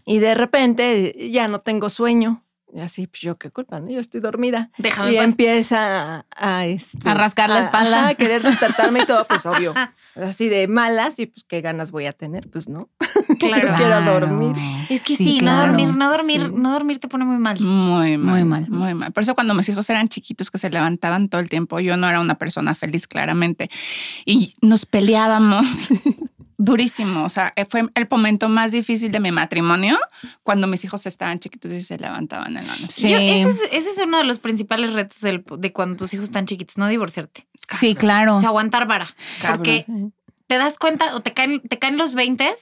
Y 0.06 0.20
de 0.20 0.36
repente 0.36 1.30
ya 1.30 1.48
no 1.48 1.60
tengo 1.60 1.90
sueño. 1.90 2.45
Y 2.74 2.80
así, 2.82 3.08
pues 3.08 3.22
yo 3.22 3.38
qué 3.38 3.52
culpa, 3.52 3.80
¿no? 3.80 3.90
Yo 3.90 4.00
estoy 4.00 4.20
dormida. 4.20 4.70
Déjame 4.78 5.14
y 5.14 5.18
empieza 5.18 6.18
a, 6.20 6.26
a, 6.36 6.66
este, 6.66 7.08
A 7.08 7.14
rascar 7.14 7.50
la 7.50 7.60
espalda. 7.60 8.10
a 8.10 8.16
querer 8.16 8.42
despertarme 8.42 9.02
y 9.04 9.06
todo, 9.06 9.26
pues 9.28 9.46
obvio. 9.46 9.74
Así 10.16 10.50
de 10.50 10.68
malas 10.68 11.20
y 11.20 11.28
pues 11.28 11.46
qué 11.48 11.62
ganas 11.62 11.92
voy 11.92 12.06
a 12.08 12.12
tener, 12.14 12.50
pues 12.50 12.68
no. 12.68 12.90
Claro. 13.40 13.74
quiero 13.78 14.02
dormir. 14.02 14.56
Es 14.90 15.02
que 15.04 15.16
sí, 15.16 15.38
claro. 15.40 15.68
no 15.74 15.78
dormir, 15.78 15.96
no 15.96 16.12
dormir, 16.12 16.42
Sí. 16.48 16.54
no 16.56 16.72
dormir 16.74 17.00
te 17.00 17.08
pone 17.08 17.26
muy 17.26 17.38
mal. 17.38 17.60
Muy 17.60 18.18
mal. 18.18 18.34
Muy 18.34 18.44
mal. 18.44 18.70
Muy 18.70 18.94
mal. 18.94 19.12
Por 19.14 19.24
eso 19.24 19.36
cuando 19.36 19.54
mis 19.54 19.68
hijos 19.70 19.90
eran 19.90 20.08
chiquitos 20.10 20.52
que 20.52 20.58
se 20.58 20.70
levantaban 20.70 21.30
todo 21.30 21.42
el 21.42 21.50
tiempo, 21.50 21.80
yo 21.80 21.98
no 21.98 22.08
era 22.10 22.20
una 22.20 22.36
persona 22.36 22.76
feliz 22.76 23.08
claramente. 23.08 23.70
Y 24.26 24.54
nos 24.62 24.86
peleábamos 24.86 25.66
durísimo. 26.66 27.24
O 27.24 27.30
sea, 27.30 27.54
fue 27.70 27.88
el 27.94 28.08
momento 28.10 28.50
más 28.50 28.72
difícil 28.72 29.12
de 29.12 29.20
mi 29.20 29.32
matrimonio 29.32 29.98
cuando 30.44 30.68
mis 30.68 30.84
hijos 30.84 31.06
estaban 31.06 31.40
chiquitos 31.40 31.72
y 31.72 31.82
se 31.82 31.98
levantaban 31.98 32.58
en 32.58 32.68
la 32.68 32.76
noche. 32.78 32.94
Sí. 33.02 33.10
Yo- 33.10 33.18
ese, 33.18 33.50
es, 33.50 33.60
ese 33.72 33.90
es 33.92 33.98
uno 34.06 34.18
de 34.18 34.24
los 34.26 34.40
principales 34.40 34.94
retos 34.94 35.22
del- 35.22 35.44
de 35.58 35.72
cuando 35.72 35.96
tus 35.98 36.14
hijos 36.14 36.26
están 36.26 36.46
chiquitos, 36.46 36.78
no 36.78 36.88
divorciarte. 36.88 37.48
Sí, 37.70 37.96
claro. 37.96 38.36
O 38.38 38.40
sea, 38.40 38.50
aguantar 38.50 38.88
vara. 38.88 39.08
Cabrón. 39.42 39.58
Porque 39.58 39.86
te 40.48 40.58
das 40.58 40.78
cuenta 40.78 41.16
o 41.16 41.22
te 41.22 41.34
caen, 41.34 41.62
te 41.62 41.80
caen 41.80 41.98
los 41.98 42.14
20 42.14 42.54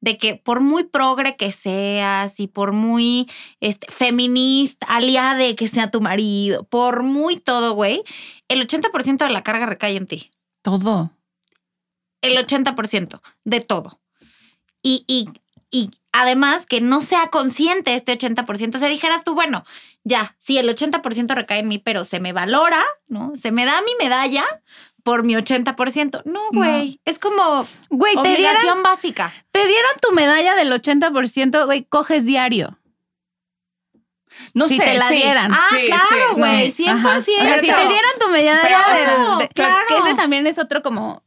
de 0.00 0.16
que 0.16 0.36
por 0.36 0.60
muy 0.60 0.84
progre 0.84 1.36
que 1.36 1.50
seas 1.52 2.38
y 2.40 2.46
por 2.46 2.72
muy 2.72 3.28
este, 3.60 3.88
feminista, 3.92 4.86
aliade 4.86 5.56
que 5.56 5.66
sea 5.68 5.90
tu 5.90 6.00
marido, 6.00 6.64
por 6.64 7.02
muy 7.02 7.36
todo, 7.36 7.72
güey, 7.74 8.02
el 8.48 8.66
80% 8.66 9.18
de 9.26 9.30
la 9.30 9.42
carga 9.42 9.66
recae 9.66 9.96
en 9.96 10.06
ti. 10.06 10.30
Todo. 10.62 11.10
El 12.20 12.36
80% 12.36 13.20
de 13.44 13.60
todo. 13.60 14.00
Y, 14.82 15.04
y, 15.06 15.28
y 15.70 15.90
además 16.12 16.66
que 16.66 16.80
no 16.80 17.00
sea 17.02 17.28
consciente 17.28 17.94
este 17.94 18.16
80%, 18.18 18.76
o 18.76 18.78
sea, 18.78 18.88
dijeras 18.88 19.24
tú, 19.24 19.34
bueno, 19.34 19.64
ya, 20.04 20.34
sí, 20.38 20.58
el 20.58 20.68
80% 20.74 21.34
recae 21.34 21.58
en 21.60 21.68
mí, 21.68 21.78
pero 21.78 22.04
se 22.04 22.20
me 22.20 22.32
valora, 22.32 22.84
¿no? 23.08 23.32
Se 23.36 23.50
me 23.52 23.64
da 23.66 23.82
mi 23.82 23.92
medalla 23.98 24.44
por 25.04 25.24
mi 25.24 25.34
80%. 25.34 26.22
No, 26.24 26.40
güey, 26.52 27.00
es 27.04 27.18
como 27.18 27.66
Güey, 27.90 28.14
te 28.22 28.36
dieran, 28.36 28.56
obligación 28.56 28.82
básica. 28.82 29.32
te 29.52 29.66
dieran 29.66 29.92
tu 30.02 30.12
medalla 30.14 30.54
del 30.54 30.72
80%, 30.72 31.66
güey, 31.66 31.84
coges 31.84 32.24
diario. 32.24 32.78
No 34.54 34.68
Si 34.68 34.76
sé, 34.76 34.84
te 34.84 34.94
la 34.94 35.08
sí. 35.08 35.16
dieran. 35.16 35.52
Ah, 35.52 35.68
Sí, 35.70 35.86
claro, 35.86 36.34
güey, 36.36 36.70
sí. 36.72 36.84
100%. 36.84 36.88
Ajá. 36.90 37.18
O 37.18 37.22
sea, 37.22 37.58
si 37.60 37.66
te 37.66 37.88
dieran 37.88 38.12
tu 38.20 38.28
medalla 38.30 38.60
pero, 38.62 38.78
de- 38.78 38.84
sea, 39.04 39.36
de- 39.38 39.48
claro. 39.48 39.84
que 39.88 39.96
ese 39.98 40.14
también 40.14 40.46
es 40.46 40.58
otro 40.58 40.82
como, 40.82 41.22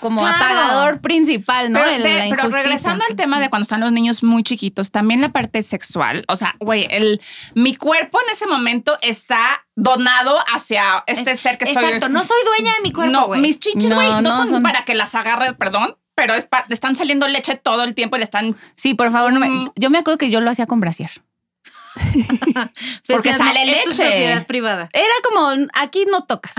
como 0.00 0.20
Claro. 0.20 0.36
apagador 0.36 1.00
principal, 1.00 1.72
¿no? 1.72 1.78
Pero, 1.80 1.90
El- 1.90 2.02
de- 2.02 2.08
la 2.08 2.14
pero 2.24 2.26
injusticia. 2.34 2.62
regresando 2.62 3.04
al 3.08 3.16
tema 3.16 3.40
de 3.40 3.48
cuando 3.50 3.62
están 3.62 3.80
los 3.80 3.92
niños 3.92 4.22
muy 4.22 4.42
chiquitos, 4.42 4.90
también 4.90 5.20
la 5.20 5.30
parte 5.30 5.62
sexual, 5.62 6.24
o 6.28 6.36
sea, 6.36 6.54
güey, 6.60 6.86
el 6.90 7.20
mi 7.54 7.74
cuerpo 7.76 8.18
en 8.26 8.30
ese 8.32 8.46
momento 8.46 8.98
está 9.02 9.64
donado 9.76 10.36
hacia 10.54 11.02
este 11.06 11.36
ser 11.36 11.58
que 11.58 11.64
estoy. 11.64 11.84
Exacto, 11.84 12.08
no 12.08 12.22
soy 12.24 12.36
dueña 12.56 12.72
de 12.76 12.82
mi 12.82 12.92
cuerpo, 12.92 13.12
no, 13.12 13.28
mis 13.40 13.58
chichis, 13.58 13.88
No, 13.90 13.96
güey, 13.96 14.08
no, 14.08 14.22
no 14.22 14.36
son, 14.36 14.48
son- 14.48 14.62
para 14.62 14.84
que 14.84 14.94
las 14.94 15.14
agarres, 15.14 15.54
perdón, 15.54 15.96
pero 16.14 16.34
es 16.34 16.46
están 16.68 16.96
saliendo 16.96 17.26
leche 17.28 17.54
todo 17.54 17.82
el 17.84 17.94
tiempo 17.94 18.16
y 18.16 18.18
le 18.18 18.24
están 18.24 18.56
Sí, 18.76 18.94
por 18.94 19.10
favor, 19.10 19.32
no 19.32 19.40
me- 19.40 19.48
Mm. 19.48 19.70
yo 19.76 19.88
me 19.90 19.98
acuerdo 19.98 20.18
que 20.18 20.30
yo 20.30 20.40
lo 20.40 20.50
hacía 20.50 20.66
con 20.66 20.80
brasier. 20.80 21.10
porque 23.08 23.32
sale 23.32 23.64
no, 23.66 23.72
es 23.72 23.86
leche. 23.86 24.02
propiedad 24.04 24.46
privada. 24.46 24.88
Era 24.92 25.12
como, 25.24 25.66
aquí 25.74 26.04
no 26.10 26.24
tocas. 26.24 26.54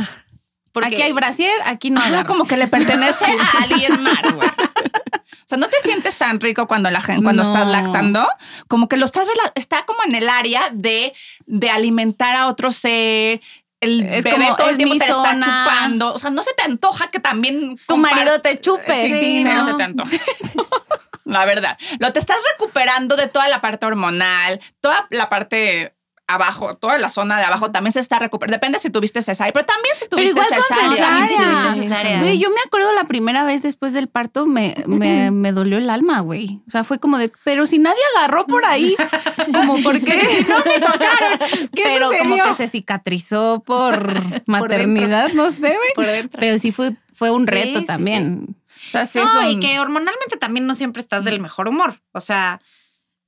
Porque- 0.71 0.87
Aquí 0.95 1.01
hay 1.01 1.11
brasier, 1.13 1.53
aquí 1.65 1.89
no 1.89 1.99
agarras. 2.01 2.25
como 2.25 2.45
que 2.45 2.57
le 2.57 2.67
pertenece 2.67 3.25
a 3.25 3.63
alguien 3.63 4.01
más, 4.01 4.21
güey. 4.33 4.47
O 4.49 5.47
sea, 5.51 5.57
no 5.57 5.67
te 5.67 5.77
sientes 5.81 6.15
tan 6.15 6.39
rico 6.39 6.65
cuando 6.65 6.89
la 6.91 7.01
gente, 7.01 7.23
cuando 7.23 7.43
No. 7.43 7.49
estás 7.49 7.67
lactando, 7.67 8.25
como 8.69 8.87
que 8.87 8.95
lo 8.95 9.03
estás, 9.05 9.27
está 9.55 9.83
como 9.85 9.99
en 10.05 10.15
el 10.15 10.29
área 10.29 10.69
de, 10.71 11.13
de 11.45 11.69
alimentar 11.69 12.35
a 12.37 12.47
otro 12.47 12.71
ser. 12.71 13.41
El 13.81 14.01
Es 14.03 14.23
bebé 14.23 14.37
como, 14.37 14.55
todo 14.55 14.69
el 14.69 14.77
tiempo 14.77 14.95
te 14.97 15.07
la 15.09 15.15
está 15.15 15.39
chupando. 15.39 16.13
O 16.13 16.19
sea, 16.19 16.29
no 16.29 16.41
se 16.43 16.53
te 16.53 16.63
antoja 16.63 17.07
que 17.09 17.19
también 17.19 17.77
Tu 17.87 17.97
marido 17.97 18.39
te 18.39 18.61
chupe, 18.61 19.07
Sí, 19.09 19.19
sí, 19.19 19.43
¿no? 19.43 19.65
se 19.65 19.73
te 19.73 19.83
antoja. 19.83 20.11
La 21.25 21.45
verdad. 21.45 21.77
Lo 21.99 22.11
te 22.13 22.19
estás 22.19 22.37
recuperando 22.53 23.15
de 23.15 23.27
toda 23.27 23.47
la 23.47 23.59
parte 23.61 23.85
hormonal, 23.85 24.59
toda 24.81 25.07
la 25.09 25.29
parte 25.29 25.95
abajo, 26.27 26.73
toda 26.75 26.97
la 26.97 27.09
zona 27.09 27.37
de 27.37 27.43
abajo 27.43 27.71
también 27.71 27.91
se 27.91 27.99
está 27.99 28.17
recuperando. 28.19 28.55
Depende 28.55 28.79
si 28.79 28.89
tuviste 28.89 29.21
cesárea, 29.21 29.51
pero 29.51 29.65
también 29.65 29.93
si 29.95 30.05
Pero 30.05 30.17
tuviste 30.17 30.31
igual 30.31 30.47
con 30.47 30.63
cesárea. 30.77 31.05
También 31.05 31.27
si 31.27 31.33
cesárea. 31.35 31.61
tuviste 31.73 31.89
cesárea. 31.89 32.19
Güey, 32.21 32.37
yo 32.39 32.49
me 32.51 32.61
acuerdo 32.65 32.91
la 32.93 33.03
primera 33.03 33.43
vez 33.43 33.63
después 33.63 33.91
del 33.91 34.07
parto 34.07 34.45
me, 34.45 34.75
me, 34.87 35.29
me 35.31 35.51
dolió 35.51 35.77
el 35.77 35.89
alma, 35.89 36.21
güey. 36.21 36.61
O 36.67 36.71
sea, 36.71 36.83
fue 36.85 36.99
como 36.99 37.17
de, 37.17 37.31
pero 37.43 37.65
si 37.65 37.79
nadie 37.79 37.99
agarró 38.15 38.47
por 38.47 38.63
ahí, 38.65 38.95
como 39.53 39.81
por 39.83 39.99
qué 40.01 40.45
no 40.47 40.57
me 40.59 40.79
tocaron. 40.79 41.69
Pero 41.73 42.11
como 42.17 42.35
que 42.43 42.53
se 42.55 42.67
cicatrizó 42.69 43.61
por 43.65 44.13
maternidad, 44.47 45.33
no 45.33 45.51
sé, 45.51 45.59
güey. 45.75 45.93
Por 45.95 46.05
dentro. 46.05 46.39
Pero 46.39 46.57
sí 46.57 46.71
fue, 46.71 46.95
fue 47.11 47.31
un 47.31 47.41
Sí, 47.45 47.51
reto 47.51 47.79
sí, 47.79 47.85
también. 47.85 48.55
O 48.87 48.89
sea, 48.89 49.05
sí 49.05 49.19
no, 49.19 49.25
es 49.25 49.33
un- 49.33 49.49
y 49.51 49.59
que 49.59 49.79
hormonalmente 49.79 50.37
también 50.37 50.65
no 50.65 50.75
siempre 50.75 51.01
estás 51.01 51.23
del 51.25 51.39
mejor 51.41 51.67
humor. 51.67 52.01
O 52.13 52.21
sea, 52.21 52.61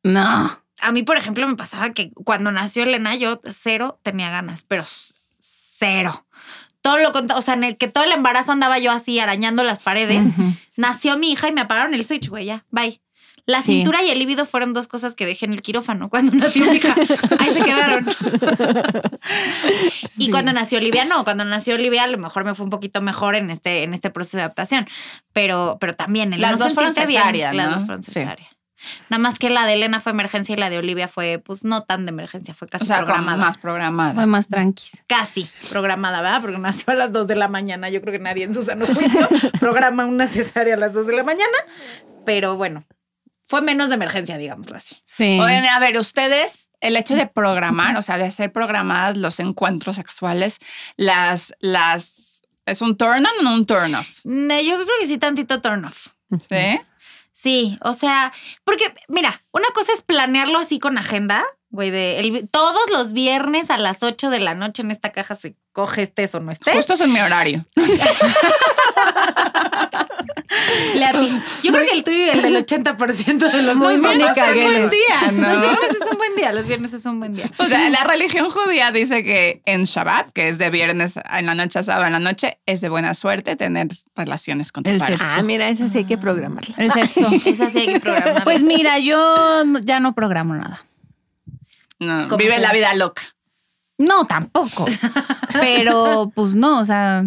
No. 0.03 0.57
A 0.83 0.91
mí, 0.91 1.03
por 1.03 1.17
ejemplo, 1.17 1.47
me 1.47 1.55
pasaba 1.55 1.91
que 1.91 2.11
cuando 2.11 2.51
nació 2.51 2.83
Elena, 2.83 3.15
yo 3.15 3.41
cero 3.49 3.99
tenía 4.03 4.29
ganas, 4.29 4.65
pero 4.67 4.83
cero. 5.39 6.25
Todo 6.81 6.97
lo 6.97 7.11
o 7.11 7.41
sea, 7.41 7.53
en 7.53 7.63
el 7.63 7.77
que 7.77 7.87
todo 7.87 8.03
el 8.03 8.11
embarazo 8.11 8.51
andaba 8.51 8.77
yo 8.77 8.91
así 8.91 9.17
arañando 9.19 9.63
las 9.63 9.81
paredes. 9.81 10.25
Nació 10.77 11.17
mi 11.17 11.31
hija 11.31 11.47
y 11.47 11.53
me 11.53 11.61
apagaron 11.61 11.93
el 11.93 12.03
switch, 12.05 12.27
güey, 12.29 12.45
ya, 12.45 12.65
bye. 12.71 12.99
La 13.45 13.59
Sí. 13.61 13.73
cintura 13.75 14.01
y 14.03 14.09
el 14.09 14.19
líbido 14.19 14.45
fueron 14.45 14.73
dos 14.73 14.87
cosas 14.87 15.15
que 15.15 15.25
dejé 15.25 15.45
en 15.45 15.51
el 15.53 15.61
quirófano 15.61 16.09
cuando 16.09 16.31
nació 16.35 16.65
mi 16.65 16.77
hija. 16.77 16.95
Ahí 17.39 17.49
se 17.53 17.61
quedaron. 17.61 18.05
Y 20.17 20.29
cuando 20.29 20.53
nació 20.53 20.77
Olivia, 20.77 21.05
no. 21.05 21.23
Cuando 21.23 21.43
nació 21.43 21.75
Olivia, 21.75 22.03
a 22.03 22.07
lo 22.07 22.17
mejor 22.17 22.45
me 22.45 22.53
fue 22.55 22.63
un 22.63 22.69
poquito 22.69 23.01
mejor 23.01 23.35
en 23.35 23.49
este, 23.49 23.83
en 23.83 23.93
este 23.93 24.09
proceso 24.09 24.37
de 24.37 24.43
adaptación. 24.43 24.87
Pero, 25.33 25.77
pero 25.79 25.93
también 25.95 26.33
el 26.33 26.41
Las 26.41 26.51
no 26.59 26.65
dos 26.65 26.73
fueron 26.73 26.93
bien, 26.93 27.07
cesárea, 27.07 27.53
Las 27.53 27.71
dos 27.71 27.85
fueron. 27.85 28.03
Nada 29.09 29.21
más 29.21 29.39
que 29.39 29.49
la 29.49 29.65
de 29.65 29.73
Elena 29.73 29.99
fue 29.99 30.11
emergencia 30.11 30.53
y 30.53 30.57
la 30.57 30.69
de 30.69 30.77
Olivia 30.77 31.07
fue, 31.07 31.39
pues, 31.39 31.63
no 31.63 31.83
tan 31.83 32.05
de 32.05 32.09
emergencia, 32.09 32.53
fue 32.53 32.67
casi 32.67 32.83
o 32.83 32.87
sea, 32.87 32.97
programada. 32.97 33.37
más 33.37 33.57
programada. 33.57 34.13
Fue 34.13 34.25
más 34.25 34.47
tranquis. 34.47 35.03
Casi 35.07 35.49
programada, 35.69 36.21
¿verdad? 36.21 36.41
Porque 36.41 36.57
nació 36.57 36.93
a 36.93 36.95
las 36.95 37.11
2 37.11 37.27
de 37.27 37.35
la 37.35 37.47
mañana. 37.47 37.89
Yo 37.89 38.01
creo 38.01 38.11
que 38.11 38.19
nadie 38.19 38.43
en 38.43 38.53
su 38.53 38.63
sano 38.63 38.85
juicio 38.85 39.27
programa 39.59 40.05
una 40.05 40.27
cesárea 40.27 40.75
a 40.75 40.77
las 40.77 40.93
2 40.93 41.07
de 41.07 41.13
la 41.13 41.23
mañana. 41.23 41.57
Pero 42.25 42.55
bueno, 42.55 42.85
fue 43.47 43.61
menos 43.61 43.89
de 43.89 43.95
emergencia, 43.95 44.37
digámoslo 44.37 44.75
así. 44.77 44.97
Sí. 45.03 45.37
Oigan, 45.39 45.65
a 45.65 45.79
ver, 45.79 45.97
ustedes, 45.97 46.67
el 46.81 46.95
hecho 46.95 47.15
de 47.15 47.27
programar, 47.27 47.97
o 47.97 48.01
sea, 48.01 48.17
de 48.17 48.25
hacer 48.25 48.51
programadas 48.51 49.17
los 49.17 49.39
encuentros 49.39 49.95
sexuales, 49.95 50.59
las, 50.97 51.53
las, 51.59 52.41
¿es 52.65 52.81
un 52.81 52.97
turn 52.97 53.25
on 53.25 53.47
o 53.47 53.53
un 53.53 53.65
turn 53.65 53.95
off? 53.95 54.19
No, 54.23 54.59
yo 54.59 54.75
creo 54.75 54.87
que 54.99 55.07
sí, 55.07 55.17
tantito 55.17 55.61
turn 55.61 55.85
off. 55.85 56.07
¿Sí? 56.49 56.79
Sí, 57.33 57.77
o 57.81 57.93
sea, 57.93 58.31
porque 58.63 58.93
mira, 59.07 59.41
una 59.51 59.67
cosa 59.73 59.91
es 59.91 60.01
planearlo 60.01 60.59
así 60.59 60.79
con 60.79 60.97
agenda, 60.97 61.43
güey, 61.69 61.89
de 61.89 62.19
el- 62.19 62.47
todos 62.49 62.89
los 62.91 63.11
viernes 63.11 63.69
a 63.71 63.77
las 63.79 64.03
8 64.03 64.29
de 64.29 64.39
la 64.39 64.53
noche 64.53 64.83
en 64.83 64.91
esta 64.91 65.11
caja 65.11 65.35
se 65.35 65.55
coge 65.71 66.03
estés 66.03 66.33
o 66.35 66.39
no 66.39 66.51
estés. 66.51 66.73
Justo 66.75 66.93
es 66.93 67.01
en 67.01 67.11
mi 67.11 67.19
horario. 67.19 67.65
Yo 71.63 71.71
creo 71.71 71.85
que 71.85 71.91
el 71.91 72.03
tuyo 72.03 72.17
y 72.17 72.29
el 72.29 72.41
del 72.41 72.55
80% 72.65 73.51
de 73.51 73.61
los 73.63 73.75
Muy 73.75 73.97
viernes 73.97 74.27
Mónica 74.27 74.49
es 74.51 74.55
un 74.55 74.61
Geller. 74.61 74.79
buen 74.79 74.89
día. 74.89 75.31
¿no? 75.31 75.47
Los 75.53 75.61
viernes 75.61 76.01
es 76.01 76.11
un 76.11 76.17
buen 76.17 76.35
día, 76.35 76.51
los 76.53 76.67
viernes 76.67 76.93
es 76.93 77.05
un 77.05 77.19
buen 77.19 77.33
día. 77.33 77.49
O 77.57 77.65
sea, 77.65 77.89
la 77.89 78.03
religión 78.03 78.49
judía 78.49 78.91
dice 78.91 79.23
que 79.23 79.61
en 79.65 79.83
Shabbat, 79.85 80.31
que 80.31 80.49
es 80.49 80.57
de 80.57 80.69
viernes 80.69 81.17
en 81.17 81.45
la 81.45 81.55
noche 81.55 81.79
a 81.79 81.83
sábado 81.83 82.05
en 82.07 82.13
la 82.13 82.19
noche, 82.19 82.59
es 82.65 82.81
de 82.81 82.89
buena 82.89 83.13
suerte 83.13 83.55
tener 83.55 83.87
relaciones 84.15 84.71
con 84.71 84.83
tu 84.83 84.89
El 84.89 84.99
pareja. 84.99 85.19
sexo. 85.25 85.39
Ah, 85.39 85.43
mira, 85.43 85.69
esa 85.69 85.87
sí 85.87 85.99
hay 85.99 86.05
que 86.05 86.17
programarla. 86.17 86.75
El 86.77 86.91
sexo. 86.91 87.27
Esa 87.45 87.69
sí 87.69 87.79
hay 87.79 87.87
que 87.93 87.99
programarla. 87.99 88.43
Pues 88.43 88.61
mira, 88.63 88.99
yo 88.99 89.63
ya 89.83 89.99
no 89.99 90.13
programo 90.13 90.55
nada. 90.55 90.85
No, 91.99 92.23
¿Cómo 92.27 92.37
vive 92.37 92.59
la 92.59 92.71
vida 92.73 92.93
loca. 92.93 93.21
No, 93.97 94.25
tampoco. 94.25 94.85
Pero 95.53 96.31
pues 96.35 96.55
no, 96.55 96.79
o 96.79 96.85
sea, 96.85 97.23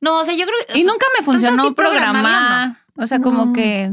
No, 0.00 0.20
o 0.20 0.24
sea, 0.24 0.34
yo 0.34 0.44
creo 0.46 0.56
que. 0.68 0.78
y 0.78 0.84
nunca 0.84 1.06
me 1.18 1.24
funcionó 1.24 1.74
programar. 1.74 2.76
O 2.96 3.06
sea, 3.06 3.20
como 3.20 3.46
No. 3.46 3.52
que. 3.52 3.90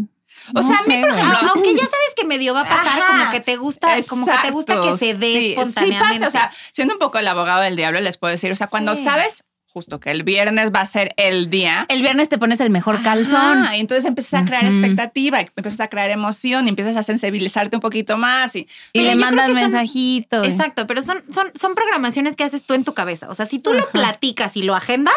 O 0.54 0.62
sea, 0.62 0.78
a 0.78 0.84
mí, 0.88 0.98
por 1.02 1.10
ejemplo, 1.12 1.38
Aunque 1.54 1.74
ya 1.74 1.84
sabes 1.84 2.14
que 2.18 2.26
medio 2.26 2.54
va 2.54 2.62
a 2.62 2.66
pasar, 2.68 3.00
Ajá. 3.00 3.08
como 3.20 3.32
que 3.32 3.40
te 3.40 3.56
gusta, 3.56 3.96
como 4.10 4.26
que 4.26 4.34
te 4.42 4.52
gusta 4.52 4.82
que 4.82 4.98
se 4.98 5.14
dé 5.14 5.34
sí, 5.40 5.50
espontáneamente. 5.52 6.14
Sí 6.16 6.20
pasa, 6.20 6.28
o 6.28 6.32
sea, 6.32 6.52
siendo 6.74 6.96
un 6.96 7.00
poco 7.00 7.18
el 7.20 7.28
abogado 7.28 7.62
del 7.62 7.78
diablo, 7.78 8.02
les 8.02 8.18
puedo 8.18 8.32
decir, 8.32 8.52
o 8.52 8.56
sea, 8.56 8.68
cuando 8.68 8.94
Sí. 8.96 9.04
sabes 9.06 9.44
justo 9.72 10.00
que 10.00 10.12
el 10.12 10.22
viernes 10.24 10.72
va 10.72 10.82
a 10.82 10.86
ser 10.86 11.14
el 11.18 11.50
día. 11.50 11.86
El 11.90 12.02
viernes 12.04 12.30
te 12.30 12.38
pones 12.38 12.60
el 12.60 12.70
mejor 12.70 13.02
calzón. 13.02 13.64
Ajá, 13.64 13.76
y 13.78 13.80
entonces 13.80 14.06
empiezas 14.06 14.42
a 14.42 14.46
crear 14.46 14.66
expectativa, 14.66 15.40
empiezas 15.40 15.80
a 15.80 15.88
crear 15.88 16.12
emoción, 16.12 16.66
y 16.68 16.70
empiezas 16.70 16.96
a 16.96 17.02
sensibilizarte 17.02 17.78
un 17.78 17.82
poquito 17.82 18.16
más. 18.18 18.56
Y, 18.56 18.68
Y 18.92 19.02
le 19.02 19.16
mandas 19.16 19.50
mensajitos. 19.50 20.46
Exacto, 20.48 20.86
pero 20.86 21.02
son, 21.02 21.24
son, 21.34 21.52
son 21.56 21.74
programaciones 21.74 22.36
que 22.36 22.44
haces 22.44 22.66
tú 22.66 22.76
en 22.76 22.84
tu 22.84 22.94
cabeza. 22.94 23.28
O 23.30 23.36
sea, 23.36 23.46
si 23.48 23.58
tú 23.60 23.74
lo 23.74 23.90
platicas 23.90 24.56
y 24.58 24.62
lo 24.62 24.76
agendas, 24.76 25.16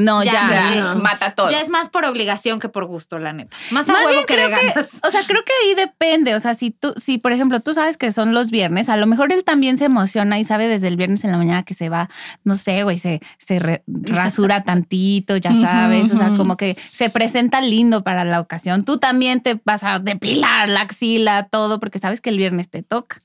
No, 0.00 0.24
Ya, 0.24 0.32
ya. 0.32 0.74
ya, 0.74 0.80
no. 0.80 0.96
mata 0.96 1.30
todo. 1.30 1.50
ya 1.50 1.60
es 1.60 1.68
más 1.68 1.88
por 1.88 2.04
obligación 2.04 2.58
que 2.60 2.68
por 2.68 2.86
gusto, 2.86 3.18
la 3.18 3.32
neta. 3.32 3.56
Más 3.70 3.88
a 3.88 3.92
Más 3.92 4.00
huevo 4.06 4.10
bien 4.12 4.26
que 4.26 4.34
creo 4.34 4.48
que, 4.48 4.54
ganas. 4.72 4.88
o 5.06 5.10
sea, 5.10 5.22
creo 5.26 5.42
que 5.44 5.52
ahí 5.64 5.74
depende. 5.74 6.34
O 6.34 6.40
sea, 6.40 6.54
si 6.54 6.70
tú, 6.70 6.94
si 6.96 7.18
por 7.18 7.32
ejemplo 7.32 7.60
tú 7.60 7.74
sabes 7.74 7.96
que 7.96 8.10
son 8.12 8.32
los 8.34 8.50
viernes, 8.50 8.88
a 8.88 8.96
lo 8.96 9.06
mejor 9.06 9.32
él 9.32 9.44
también 9.44 9.78
se 9.78 9.84
emociona 9.86 10.38
y 10.38 10.44
sabe 10.44 10.68
desde 10.68 10.88
el 10.88 10.96
viernes 10.96 11.22
en 11.24 11.32
la 11.32 11.36
mañana 11.38 11.62
que 11.62 11.74
se 11.74 11.88
va, 11.88 12.08
no 12.44 12.54
sé, 12.54 12.82
güey, 12.82 12.98
se, 12.98 13.20
se 13.38 13.58
re- 13.58 13.82
rasura 13.86 14.64
tantito, 14.64 15.36
ya 15.36 15.52
sabes. 15.54 16.10
O 16.12 16.16
sea, 16.16 16.28
como 16.36 16.56
que 16.56 16.76
se 16.92 17.10
presenta 17.10 17.60
lindo 17.60 18.02
para 18.02 18.24
la 18.24 18.40
ocasión. 18.40 18.84
Tú 18.84 18.98
también 18.98 19.40
te 19.42 19.60
vas 19.64 19.84
a 19.84 19.98
depilar 19.98 20.68
la 20.68 20.80
axila, 20.82 21.48
todo, 21.50 21.80
porque 21.80 21.98
sabes 21.98 22.20
que 22.20 22.30
el 22.30 22.38
viernes 22.38 22.70
te 22.70 22.82
toca. 22.82 23.20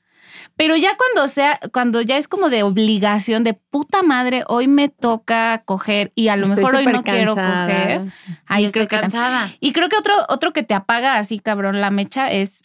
Pero 0.56 0.76
ya 0.76 0.96
cuando 0.98 1.28
sea, 1.28 1.60
cuando 1.74 2.02
ya 2.02 2.18
es 2.18 2.28
como 2.28 2.50
de 2.50 2.64
obligación 2.64 3.44
de 3.44 3.54
puta 3.54 4.04
madre, 4.04 4.44
hoy 4.48 4.68
me 4.68 4.90
toca 4.90 5.64
coger 5.66 6.12
y 6.16 6.30
a 6.30 6.36
lo 6.36 6.48
Estoy 6.48 6.64
mejor 6.64 6.76
hoy 6.76 6.86
no 6.88 7.04
quiero 7.04 7.36
coger. 7.36 8.12
Ahí 8.46 8.66
Y 8.66 8.72
creo 8.72 8.88
que 8.88 9.00
cansada. 9.00 9.52
y 9.60 9.74
creo 9.74 9.90
que 9.90 9.98
otro, 9.98 10.14
otro 10.30 10.54
que 10.54 10.64
te 10.64 10.74
apaga 10.74 11.18
así, 11.18 11.40
cabrón, 11.40 11.82
la 11.82 11.92
mecha 11.92 12.32
es 12.32 12.64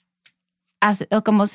como 1.24 1.46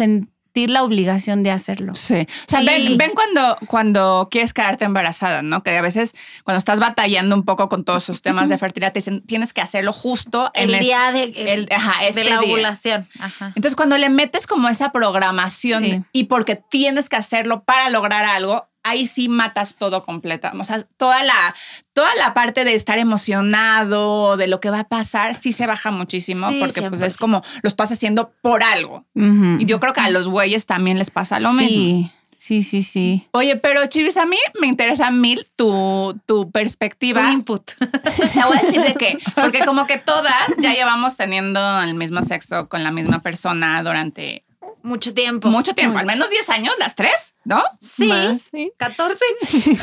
sentir 0.55 0.69
la 0.69 0.83
obligación 0.83 1.43
de 1.43 1.51
hacerlo. 1.51 1.95
Sí. 1.95 2.21
O 2.21 2.49
sea, 2.49 2.61
Sí. 2.61 2.65
ven, 2.65 2.97
ven 2.97 3.11
cuando, 3.13 3.57
cuando 3.67 4.29
quieres 4.31 4.53
quedarte 4.53 4.85
embarazada, 4.85 5.41
¿no? 5.41 5.63
Que 5.63 5.75
a 5.77 5.81
veces 5.81 6.13
cuando 6.45 6.59
estás 6.59 6.79
batallando 6.79 7.35
un 7.35 7.43
poco 7.43 7.67
con 7.67 7.83
todos 7.83 8.03
esos 8.03 8.21
temas 8.21 8.47
de 8.47 8.57
fertilidad, 8.57 8.93
te 8.93 8.99
dicen, 8.99 9.21
tienes 9.25 9.51
que 9.51 9.59
hacerlo 9.59 9.91
justo 9.91 10.51
en 10.53 10.69
El 10.69 10.75
este- 10.75 10.85
día 10.85 11.11
de, 11.11 11.23
el- 11.53 11.67
ajá, 11.75 12.05
este 12.05 12.23
de 12.23 12.29
la 12.29 12.39
día. 12.39 12.53
ovulación. 12.53 13.05
Ajá. 13.19 13.47
Entonces, 13.49 13.75
cuando 13.75 13.97
le 13.97 14.07
metes 14.09 14.47
como 14.47 14.69
esa 14.69 14.93
programación 14.93 15.83
Sí. 15.83 16.03
y 16.13 16.23
porque 16.25 16.55
tienes 16.55 17.09
que 17.09 17.17
hacerlo 17.17 17.65
para 17.65 17.89
lograr 17.89 18.23
algo, 18.23 18.69
ahí 18.85 19.07
sí 19.07 19.27
matas 19.27 19.75
todo 19.75 20.03
completa. 20.03 20.53
O 20.57 20.63
sea, 20.63 20.83
toda 20.97 21.23
la, 21.23 21.53
toda 21.93 22.13
la 22.15 22.33
parte 22.33 22.63
de 22.63 22.75
estar 22.75 22.97
emocionado, 22.99 24.37
de 24.37 24.47
lo 24.47 24.59
que 24.59 24.69
va 24.69 24.81
a 24.81 24.87
pasar, 24.87 25.35
sí 25.35 25.51
se 25.51 25.67
baja 25.67 25.91
muchísimo 25.91 26.49
Sí, 26.49 26.59
porque 26.59 26.81
pues 26.83 27.01
100%. 27.01 27.05
es 27.05 27.17
como 27.17 27.41
lo 27.61 27.67
estás 27.67 27.91
haciendo 27.91 28.31
por 28.41 28.63
algo. 28.63 29.03
Y 29.15 29.65
yo 29.65 29.79
creo 29.79 29.91
que 29.91 30.01
a 30.01 30.09
los 30.09 30.27
güeyes 30.27 30.65
también 30.65 30.97
les 30.99 31.11
pasa 31.11 31.39
lo 31.39 31.51
mismo. 31.51 31.67
sí, 31.67 32.11
sí, 32.37 32.61
sí, 32.61 32.83
sí. 32.83 33.27
Oye, 33.31 33.55
pero 33.55 33.83
Chivis, 33.87 34.17
a 34.17 34.25
mí 34.27 34.37
me 34.61 34.67
interesa 34.67 35.09
mil 35.09 35.47
tu, 35.55 36.19
tu 36.27 36.51
perspectiva. 36.51 37.21
Tu 37.23 37.31
input. 37.31 37.71
Te 37.79 38.43
voy 38.45 38.57
a 38.57 38.61
decir 38.61 38.81
de 38.81 38.93
qué. 38.93 39.17
Porque 39.33 39.65
como 39.65 39.87
que 39.87 39.97
todas 39.97 40.33
ya 40.59 40.73
llevamos 40.73 41.17
teniendo 41.17 41.81
el 41.81 41.95
mismo 41.95 42.21
sexo 42.21 42.69
con 42.69 42.83
la 42.83 42.91
misma 42.91 43.23
persona 43.23 43.81
durante 43.81 44.44
Mucho 44.85 45.15
tiempo. 45.15 45.49
mucho 45.49 45.73
tiempo, 45.73 45.97
al 45.97 46.05
menos 46.05 46.29
10 46.29 46.47
años, 46.51 46.75
las 46.77 46.93
tres, 46.93 47.33
¿no? 47.43 47.63
Sí. 47.81 48.05
Más, 48.05 48.49
sí. 48.51 48.71
14. 48.77 49.17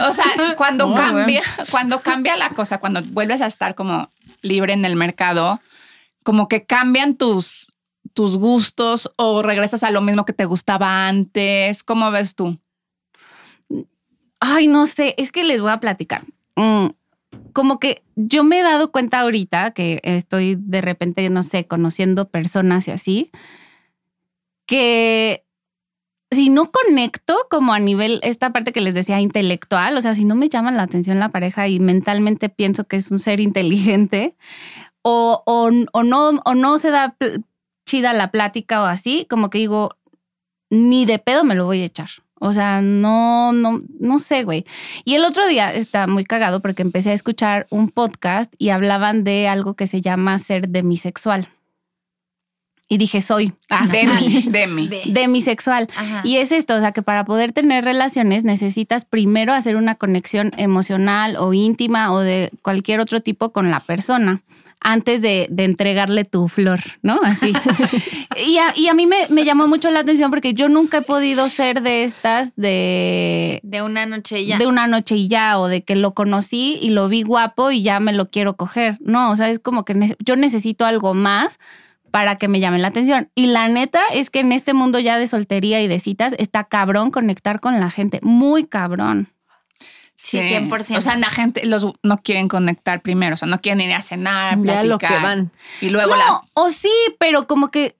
O 0.08 0.12
sea, 0.12 0.54
cuando 0.56 0.86
Oh, 0.88 0.94
cambia, 0.94 1.42
cuando 1.72 2.00
cambia 2.02 2.36
la 2.36 2.50
cosa, 2.50 2.78
cuando 2.78 3.02
vuelves 3.02 3.40
a 3.40 3.48
estar 3.48 3.74
como 3.74 4.08
libre 4.42 4.74
en 4.74 4.84
el 4.84 4.94
mercado, 4.94 5.60
como 6.22 6.46
que 6.46 6.64
cambian 6.64 7.16
tus, 7.16 7.72
tus 8.14 8.38
gustos 8.38 9.10
o 9.16 9.42
regresas 9.42 9.82
a 9.82 9.90
lo 9.90 10.02
mismo 10.02 10.24
que 10.24 10.32
te 10.32 10.44
gustaba 10.44 11.08
antes. 11.08 11.82
¿Cómo 11.82 12.10
ves 12.12 12.36
tú? 12.36 12.58
Ay, 14.38 14.68
no 14.68 14.86
sé, 14.86 15.14
es 15.18 15.32
que 15.32 15.42
les 15.42 15.60
voy 15.60 15.72
a 15.72 15.80
platicar. 15.80 16.24
Mm, 16.54 16.90
como 17.52 17.80
que 17.80 18.04
yo 18.14 18.44
me 18.44 18.60
he 18.60 18.62
dado 18.62 18.92
cuenta 18.92 19.20
ahorita 19.20 19.72
que 19.72 20.00
estoy 20.04 20.56
de 20.58 20.80
repente, 20.80 21.28
no 21.30 21.42
sé, 21.42 21.66
conociendo 21.66 22.28
personas 22.28 22.86
y 22.86 22.92
así, 22.92 23.30
que 24.66 25.44
si 26.30 26.48
no 26.48 26.70
conecto 26.70 27.36
como 27.50 27.74
a 27.74 27.78
nivel, 27.78 28.20
esta 28.22 28.52
parte 28.52 28.72
que 28.72 28.80
les 28.80 28.94
decía 28.94 29.20
intelectual, 29.20 29.96
o 29.96 30.00
sea, 30.00 30.14
si 30.14 30.24
no 30.24 30.34
me 30.34 30.48
llama 30.48 30.72
la 30.72 30.82
atención 30.82 31.18
la 31.18 31.28
pareja 31.28 31.68
y 31.68 31.78
mentalmente 31.78 32.48
pienso 32.48 32.84
que 32.84 32.96
es 32.96 33.10
un 33.10 33.18
ser 33.18 33.40
inteligente, 33.40 34.36
o, 35.02 35.42
o, 35.46 35.70
o 35.92 36.02
no, 36.02 36.30
o 36.44 36.54
no 36.54 36.78
se 36.78 36.90
da 36.90 37.16
chida 37.86 38.12
la 38.12 38.30
plática 38.30 38.82
o 38.82 38.86
así, 38.86 39.26
como 39.28 39.50
que 39.50 39.58
digo, 39.58 39.96
ni 40.70 41.04
de 41.04 41.18
pedo 41.18 41.44
me 41.44 41.54
lo 41.54 41.66
voy 41.66 41.82
a 41.82 41.84
echar. 41.84 42.08
O 42.44 42.52
sea, 42.52 42.80
no, 42.82 43.52
no, 43.52 43.82
no 44.00 44.18
sé, 44.18 44.42
güey. 44.42 44.64
Y 45.04 45.14
el 45.14 45.24
otro 45.24 45.46
día 45.46 45.72
está 45.72 46.08
muy 46.08 46.24
cagado 46.24 46.60
porque 46.60 46.82
empecé 46.82 47.10
a 47.10 47.14
escuchar 47.14 47.68
un 47.70 47.88
podcast 47.88 48.52
y 48.58 48.70
hablaban 48.70 49.22
de 49.22 49.46
algo 49.46 49.74
que 49.74 49.86
se 49.86 50.00
llama 50.00 50.38
ser 50.40 50.68
demisexual. 50.68 51.48
Y 52.92 52.98
dije, 52.98 53.22
soy 53.22 53.54
ah, 53.70 53.86
Demi, 53.90 54.42
Demi. 54.50 54.86
De- 54.88 55.02
demisexual. 55.06 55.88
Ajá. 55.96 56.20
Y 56.24 56.36
es 56.36 56.52
esto, 56.52 56.74
o 56.76 56.78
sea, 56.80 56.92
que 56.92 57.00
para 57.02 57.24
poder 57.24 57.52
tener 57.52 57.84
relaciones 57.84 58.44
necesitas 58.44 59.06
primero 59.06 59.54
hacer 59.54 59.76
una 59.76 59.94
conexión 59.94 60.52
emocional 60.58 61.36
o 61.38 61.54
íntima 61.54 62.12
o 62.12 62.20
de 62.20 62.50
cualquier 62.60 63.00
otro 63.00 63.20
tipo 63.22 63.50
con 63.50 63.70
la 63.70 63.80
persona 63.80 64.42
antes 64.84 65.22
de, 65.22 65.46
de 65.48 65.64
entregarle 65.64 66.24
tu 66.24 66.48
flor, 66.48 66.80
¿no? 67.02 67.20
Así. 67.22 67.52
y, 68.46 68.58
a, 68.58 68.74
y 68.76 68.88
a 68.88 68.94
mí 68.94 69.06
me, 69.06 69.28
me 69.30 69.44
llamó 69.44 69.68
mucho 69.68 69.90
la 69.92 70.00
atención 70.00 70.30
porque 70.30 70.54
yo 70.54 70.68
nunca 70.68 70.98
he 70.98 71.02
podido 71.02 71.48
ser 71.48 71.82
de 71.82 72.02
estas 72.02 72.52
de, 72.56 73.60
de 73.62 73.80
una 73.82 74.06
noche 74.06 74.44
ya. 74.44 74.58
de 74.58 74.66
una 74.66 74.86
noche 74.88 75.14
y 75.16 75.28
ya, 75.28 75.58
o 75.60 75.68
de 75.68 75.82
que 75.82 75.94
lo 75.94 76.14
conocí 76.14 76.78
y 76.82 76.90
lo 76.90 77.08
vi 77.08 77.22
guapo 77.22 77.70
y 77.70 77.82
ya 77.82 78.00
me 78.00 78.12
lo 78.12 78.28
quiero 78.28 78.56
coger. 78.56 78.98
No, 79.00 79.30
o 79.30 79.36
sea, 79.36 79.48
es 79.50 79.60
como 79.60 79.84
que 79.84 79.94
ne- 79.94 80.16
yo 80.18 80.34
necesito 80.36 80.84
algo 80.84 81.14
más 81.14 81.58
para 82.12 82.36
que 82.36 82.46
me 82.46 82.60
llame 82.60 82.78
la 82.78 82.88
atención. 82.88 83.30
Y 83.34 83.46
la 83.46 83.66
neta 83.68 84.02
es 84.12 84.30
que 84.30 84.38
en 84.40 84.52
este 84.52 84.74
mundo 84.74 85.00
ya 85.00 85.18
de 85.18 85.26
soltería 85.26 85.80
y 85.82 85.88
de 85.88 85.98
citas 85.98 86.34
está 86.38 86.62
cabrón 86.64 87.10
conectar 87.10 87.58
con 87.58 87.80
la 87.80 87.90
gente, 87.90 88.20
muy 88.22 88.64
cabrón. 88.64 89.32
Sí, 90.14 90.38
100%. 90.38 90.96
O 90.98 91.00
sea, 91.00 91.16
la 91.16 91.28
gente 91.30 91.66
los 91.66 91.84
no 92.04 92.18
quieren 92.18 92.46
conectar 92.46 93.02
primero, 93.02 93.34
o 93.34 93.36
sea, 93.36 93.48
no 93.48 93.58
quieren 93.60 93.80
ir 93.80 93.92
a 93.94 94.02
cenar, 94.02 94.56
Ya 94.58 94.62
platicar. 94.62 94.84
lo 94.86 94.98
que 94.98 95.06
van. 95.18 95.50
Y 95.80 95.88
luego 95.88 96.12
No, 96.12 96.16
la- 96.16 96.40
o 96.54 96.70
sí, 96.70 96.92
pero 97.18 97.48
como 97.48 97.72
que 97.72 97.96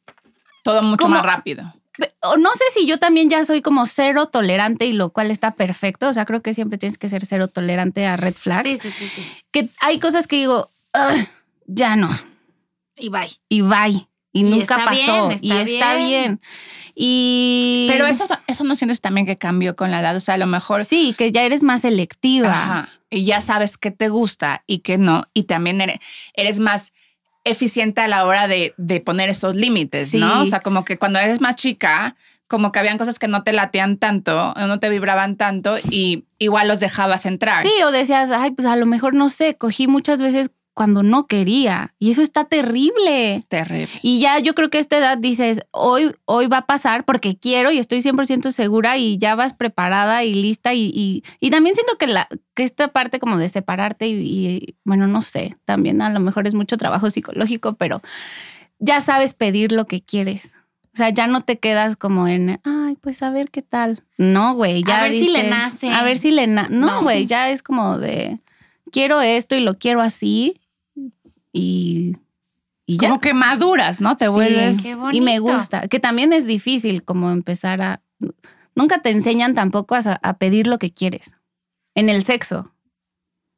todo 0.63 0.83
mucho 0.83 1.03
como- 1.05 1.17
más 1.17 1.25
rápido. 1.27 1.73
o 2.21 2.37
no 2.37 2.53
sé 2.53 2.65
si 2.75 2.87
yo 2.87 2.99
también 2.99 3.29
ya 3.29 3.45
soy 3.45 3.61
como 3.61 3.87
cero 3.87 4.27
tolerante 4.27 4.87
y 4.87 4.93
lo 4.93 5.11
cual 5.11 5.31
está 5.33 5.55
perfecto. 5.55 6.09
O 6.09 6.13
sea, 6.13 6.25
creo 6.25 6.43
que 6.43 6.55
siempre 6.55 6.79
tienes 6.79 6.97
que 6.99 7.09
ser 7.09 7.27
cero 7.27 7.49
tolerante 7.49 8.07
a 8.07 8.17
red 8.17 8.35
flags. 8.35 8.69
Sí, 8.69 8.79
sí, 8.81 8.91
sí, 8.91 9.07
sí. 9.09 9.33
Que 9.51 9.69
hay 9.81 9.99
cosas 9.99 10.27
que 10.29 10.37
digo, 10.37 10.71
"Ugh, 10.95 11.27
ya 11.67 11.97
no. 11.97 12.09
Y 12.97 13.09
bye. 13.09 13.31
y 13.49 13.63
bye. 13.63 14.07
Y, 14.35 14.41
Y 14.41 14.43
nunca 14.45 14.77
está 14.77 14.85
pasó. 14.87 15.29
bien, 15.29 15.39
y 15.43 15.51
está 15.53 15.63
está 15.63 15.95
bien. 15.97 16.09
bien. 16.09 16.41
Y. 16.95 17.87
Pero 17.91 18.07
eso, 18.07 18.27
eso 18.47 18.65
no 18.65 18.75
sientes 18.75 19.01
también 19.01 19.27
que 19.27 19.37
cambió 19.39 19.75
con 19.77 19.91
la 19.91 20.01
edad. 20.01 20.17
O 20.17 20.21
sea, 20.21 20.35
a 20.35 20.39
lo 20.39 20.47
mejor. 20.47 20.85
Sí, 20.85 21.15
que 21.17 21.33
ya 21.33 21.43
eres 21.43 21.63
más 21.63 21.83
selectiva. 21.83 22.51
Ajá, 22.53 22.89
y 23.11 23.25
ya 23.25 23.41
sabes 23.41 23.77
qué 23.77 23.91
te 23.91 24.09
gusta 24.09 24.65
y 24.67 24.79
qué 24.79 24.97
no. 24.99 25.25
Y 25.35 25.45
también 25.45 25.81
eres, 25.81 25.99
eres 26.35 26.61
más 26.61 26.93
eficiente 27.45 28.01
a 28.01 28.09
la 28.09 28.25
hora 28.25 28.47
de, 28.49 28.73
de 28.79 29.01
poner 29.01 29.29
esos 29.29 29.57
límites, 29.57 30.11
Sí. 30.11 30.19
¿no? 30.19 30.43
O 30.43 30.47
sea, 30.47 30.61
como 30.61 30.85
que 30.85 30.97
cuando 30.99 31.19
eres 31.19 31.41
más 31.41 31.57
chica, 31.57 32.15
como 32.47 32.71
que 32.73 32.79
habían 32.79 32.99
cosas 32.99 33.19
que 33.19 33.27
no 33.29 33.43
te 33.43 33.53
latean 33.53 33.97
tanto, 33.97 34.53
o 34.57 34.67
no 34.67 34.79
te 34.79 34.89
vibraban 34.91 35.37
tanto 35.37 35.77
y 35.91 36.25
igual 36.39 36.69
los 36.69 36.79
dejabas 36.81 37.27
entrar. 37.27 37.63
Sí, 37.63 37.73
o 37.85 37.91
decías, 37.91 38.31
ay, 38.31 38.53
pues 38.53 38.67
a 38.67 38.77
lo 38.77 38.87
mejor 38.87 39.15
no 39.15 39.29
sé, 39.29 39.57
cogí 39.57 39.89
muchas 39.89 40.23
veces 40.23 40.51
cuando 40.75 41.03
no 41.03 41.27
quería. 41.27 41.95
Y 41.99 42.11
eso 42.11 42.23
está 42.23 42.45
terrible. 42.45 43.45
Terrible. 43.49 43.89
Y 44.03 44.21
ya 44.21 44.39
yo 44.39 44.55
creo 44.55 44.71
que 44.71 44.79
a 44.79 44.81
esta 44.81 44.99
edad 44.99 45.19
dices, 45.19 45.61
hoy, 45.71 46.15
hoy 46.25 46.47
va 46.47 46.59
a 46.59 46.67
pasar 46.67 47.05
porque 47.05 47.37
quiero 47.37 47.71
y 47.73 47.79
estoy 47.79 48.01
100% 48.01 48.51
segura 48.51 48.97
y 48.97 49.19
ya 49.19 49.35
vas 49.35 49.53
preparada 49.53 50.25
y 50.25 50.35
lista. 50.35 50.75
Y, 50.75 50.91
y, 50.95 51.25
y 51.41 51.51
también 51.51 51.75
siento 51.75 51.97
que, 51.99 52.07
la, 52.07 52.29
que 52.55 52.65
esta 52.65 52.89
parte 52.89 53.19
como 53.19 53.37
de 53.39 53.49
separarte 53.49 54.09
y, 54.09 54.15
y, 54.23 54.77
bueno, 54.85 55.07
no 55.07 55.21
sé, 55.23 55.55
también 55.65 56.01
a 56.03 56.11
lo 56.11 56.21
mejor 56.21 56.47
es 56.47 56.55
mucho 56.55 56.77
trabajo 56.77 57.11
psicológico, 57.11 57.75
pero 57.75 58.01
ya 58.79 59.01
sabes 59.01 59.35
pedir 59.35 59.73
lo 59.73 59.87
que 59.87 60.01
quieres. 60.03 60.55
O 60.95 60.97
sea, 60.97 61.09
ya 61.09 61.27
no 61.27 61.43
te 61.43 61.59
quedas 61.59 61.97
como 61.97 62.29
en, 62.29 62.61
ay, 62.65 62.97
pues 63.01 63.23
a 63.23 63.31
ver 63.31 63.51
qué 63.51 63.63
tal. 63.63 64.03
No, 64.19 64.55
güey, 64.55 64.85
ya 64.87 65.01
A 65.01 65.03
ver 65.05 65.13
si 65.13 65.29
le 65.29 65.49
nace. 65.49 65.89
A 65.91 66.03
ver 66.03 66.19
si 66.19 66.31
le 66.31 66.47
nace. 66.47 66.73
No, 66.75 66.87
No. 66.87 67.03
güey, 67.03 67.25
ya 67.25 67.51
es 67.51 67.63
como 67.63 67.99
de, 67.99 68.41
quiero 68.91 69.23
esto 69.23 69.55
y 69.57 69.61
lo 69.61 69.79
quiero 69.79 70.03
así. 70.03 70.61
Y, 71.53 72.17
y 72.87 72.97
ya. 72.99 73.09
Como 73.09 73.21
que 73.21 73.35
maduras, 73.35 74.01
¿no? 74.01 74.17
Te 74.17 74.27
Sí, 74.27 74.31
vuelves. 74.31 74.81
Qué 74.83 74.97
y 75.13 75.21
me 75.21 75.39
gusta, 75.39 75.89
que 75.89 76.01
también 76.01 76.33
es 76.33 76.47
difícil 76.47 77.05
como 77.05 77.31
empezar 77.31 77.83
a 77.83 78.03
nunca 78.75 79.03
te 79.03 79.11
enseñan 79.11 79.55
tampoco 79.55 79.95
a, 79.95 79.99
a 80.23 80.39
pedir 80.39 80.67
lo 80.67 80.79
que 80.79 80.93
quieres. 80.93 81.35
En 81.95 82.09
el 82.09 82.23
sexo. 82.25 82.73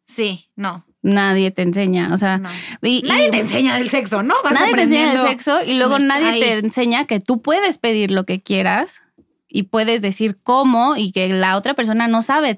Sí, 0.07 0.51
no. 0.57 0.85
Nadie 1.03 1.51
te 1.51 1.63
enseña, 1.63 2.13
o 2.15 2.17
sea, 2.17 2.39
no. 2.39 2.49
y- 2.83 3.05
y- 3.05 3.09
Nadie 3.09 3.31
te 3.31 3.41
enseña 3.41 3.77
del 3.77 3.91
sexo, 3.91 4.23
¿no? 4.23 4.35
Vas 4.43 4.55
nadie 4.55 4.73
te 4.75 4.83
enseña 4.83 5.03
el 5.13 5.19
aprendiendo. 5.19 5.31
sexo 5.45 5.63
y 5.65 5.77
luego 5.77 5.97
Ahí. 5.97 6.05
nadie 6.05 6.41
te 6.41 6.59
enseña 6.59 7.05
que 7.07 7.21
tú 7.21 7.43
puedes 7.43 7.77
pedir 7.79 8.11
lo 8.11 8.25
que 8.25 8.41
quieras 8.41 9.03
y 9.49 9.65
puedes 9.65 10.01
decir 10.03 10.39
cómo 10.43 10.97
y 10.97 11.13
que 11.13 11.29
la 11.29 11.57
otra 11.57 11.75
persona 11.75 12.09
no 12.09 12.23
sabe. 12.23 12.57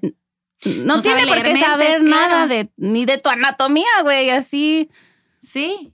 No, 0.65 0.97
No 0.97 1.03
tiene 1.03 1.27
sabe 1.27 1.33
por 1.35 1.43
qué 1.43 1.57
saber 1.59 1.91
mentes, 2.01 2.09
nada 2.09 2.29
claro. 2.29 2.49
de 2.49 2.71
ni 2.77 3.05
de 3.05 3.19
tu 3.19 3.29
anatomía, 3.29 3.85
güey, 4.03 4.31
así. 4.31 4.89
Sí. 5.49 5.93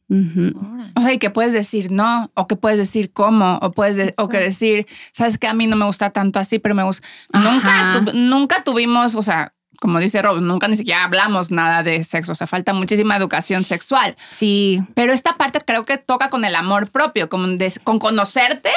O 0.96 1.00
sea, 1.02 1.12
y 1.12 1.18
que 1.18 1.28
puedes 1.28 1.52
decir 1.52 1.90
no, 1.92 2.30
o 2.34 2.46
que 2.46 2.56
puedes 2.56 2.78
decir 2.78 3.12
cómo, 3.12 3.58
o 3.60 3.70
puedes 3.72 3.96
de- 3.96 4.14
o 4.16 4.28
que 4.30 4.38
decir, 4.38 4.86
sabes 5.12 5.36
que 5.36 5.46
a 5.46 5.52
mí 5.52 5.66
no 5.66 5.76
me 5.76 5.84
gusta 5.84 6.08
tanto 6.10 6.38
así, 6.38 6.58
pero 6.58 6.74
me 6.74 6.82
gusta. 6.82 7.06
Nunca, 7.34 7.92
tu- 7.92 8.12
nunca 8.16 8.64
tuvimos, 8.64 9.14
o 9.14 9.22
sea, 9.22 9.52
como 9.78 9.98
dice 9.98 10.22
Rob, 10.22 10.40
nunca 10.40 10.68
ni 10.68 10.76
siquiera 10.76 11.04
hablamos 11.04 11.50
nada 11.50 11.82
de 11.82 12.02
sexo. 12.04 12.32
O 12.32 12.34
sea, 12.34 12.46
falta 12.46 12.72
muchísima 12.72 13.16
educación 13.16 13.64
sexual. 13.64 14.16
Sí. 14.30 14.80
Pero 14.94 15.12
esta 15.12 15.34
parte 15.36 15.58
creo 15.60 15.84
que 15.84 15.98
toca 15.98 16.30
con 16.30 16.44
el 16.44 16.54
amor 16.54 16.88
propio, 16.90 17.28
con, 17.28 17.58
con 17.84 17.98
conocerte 17.98 18.70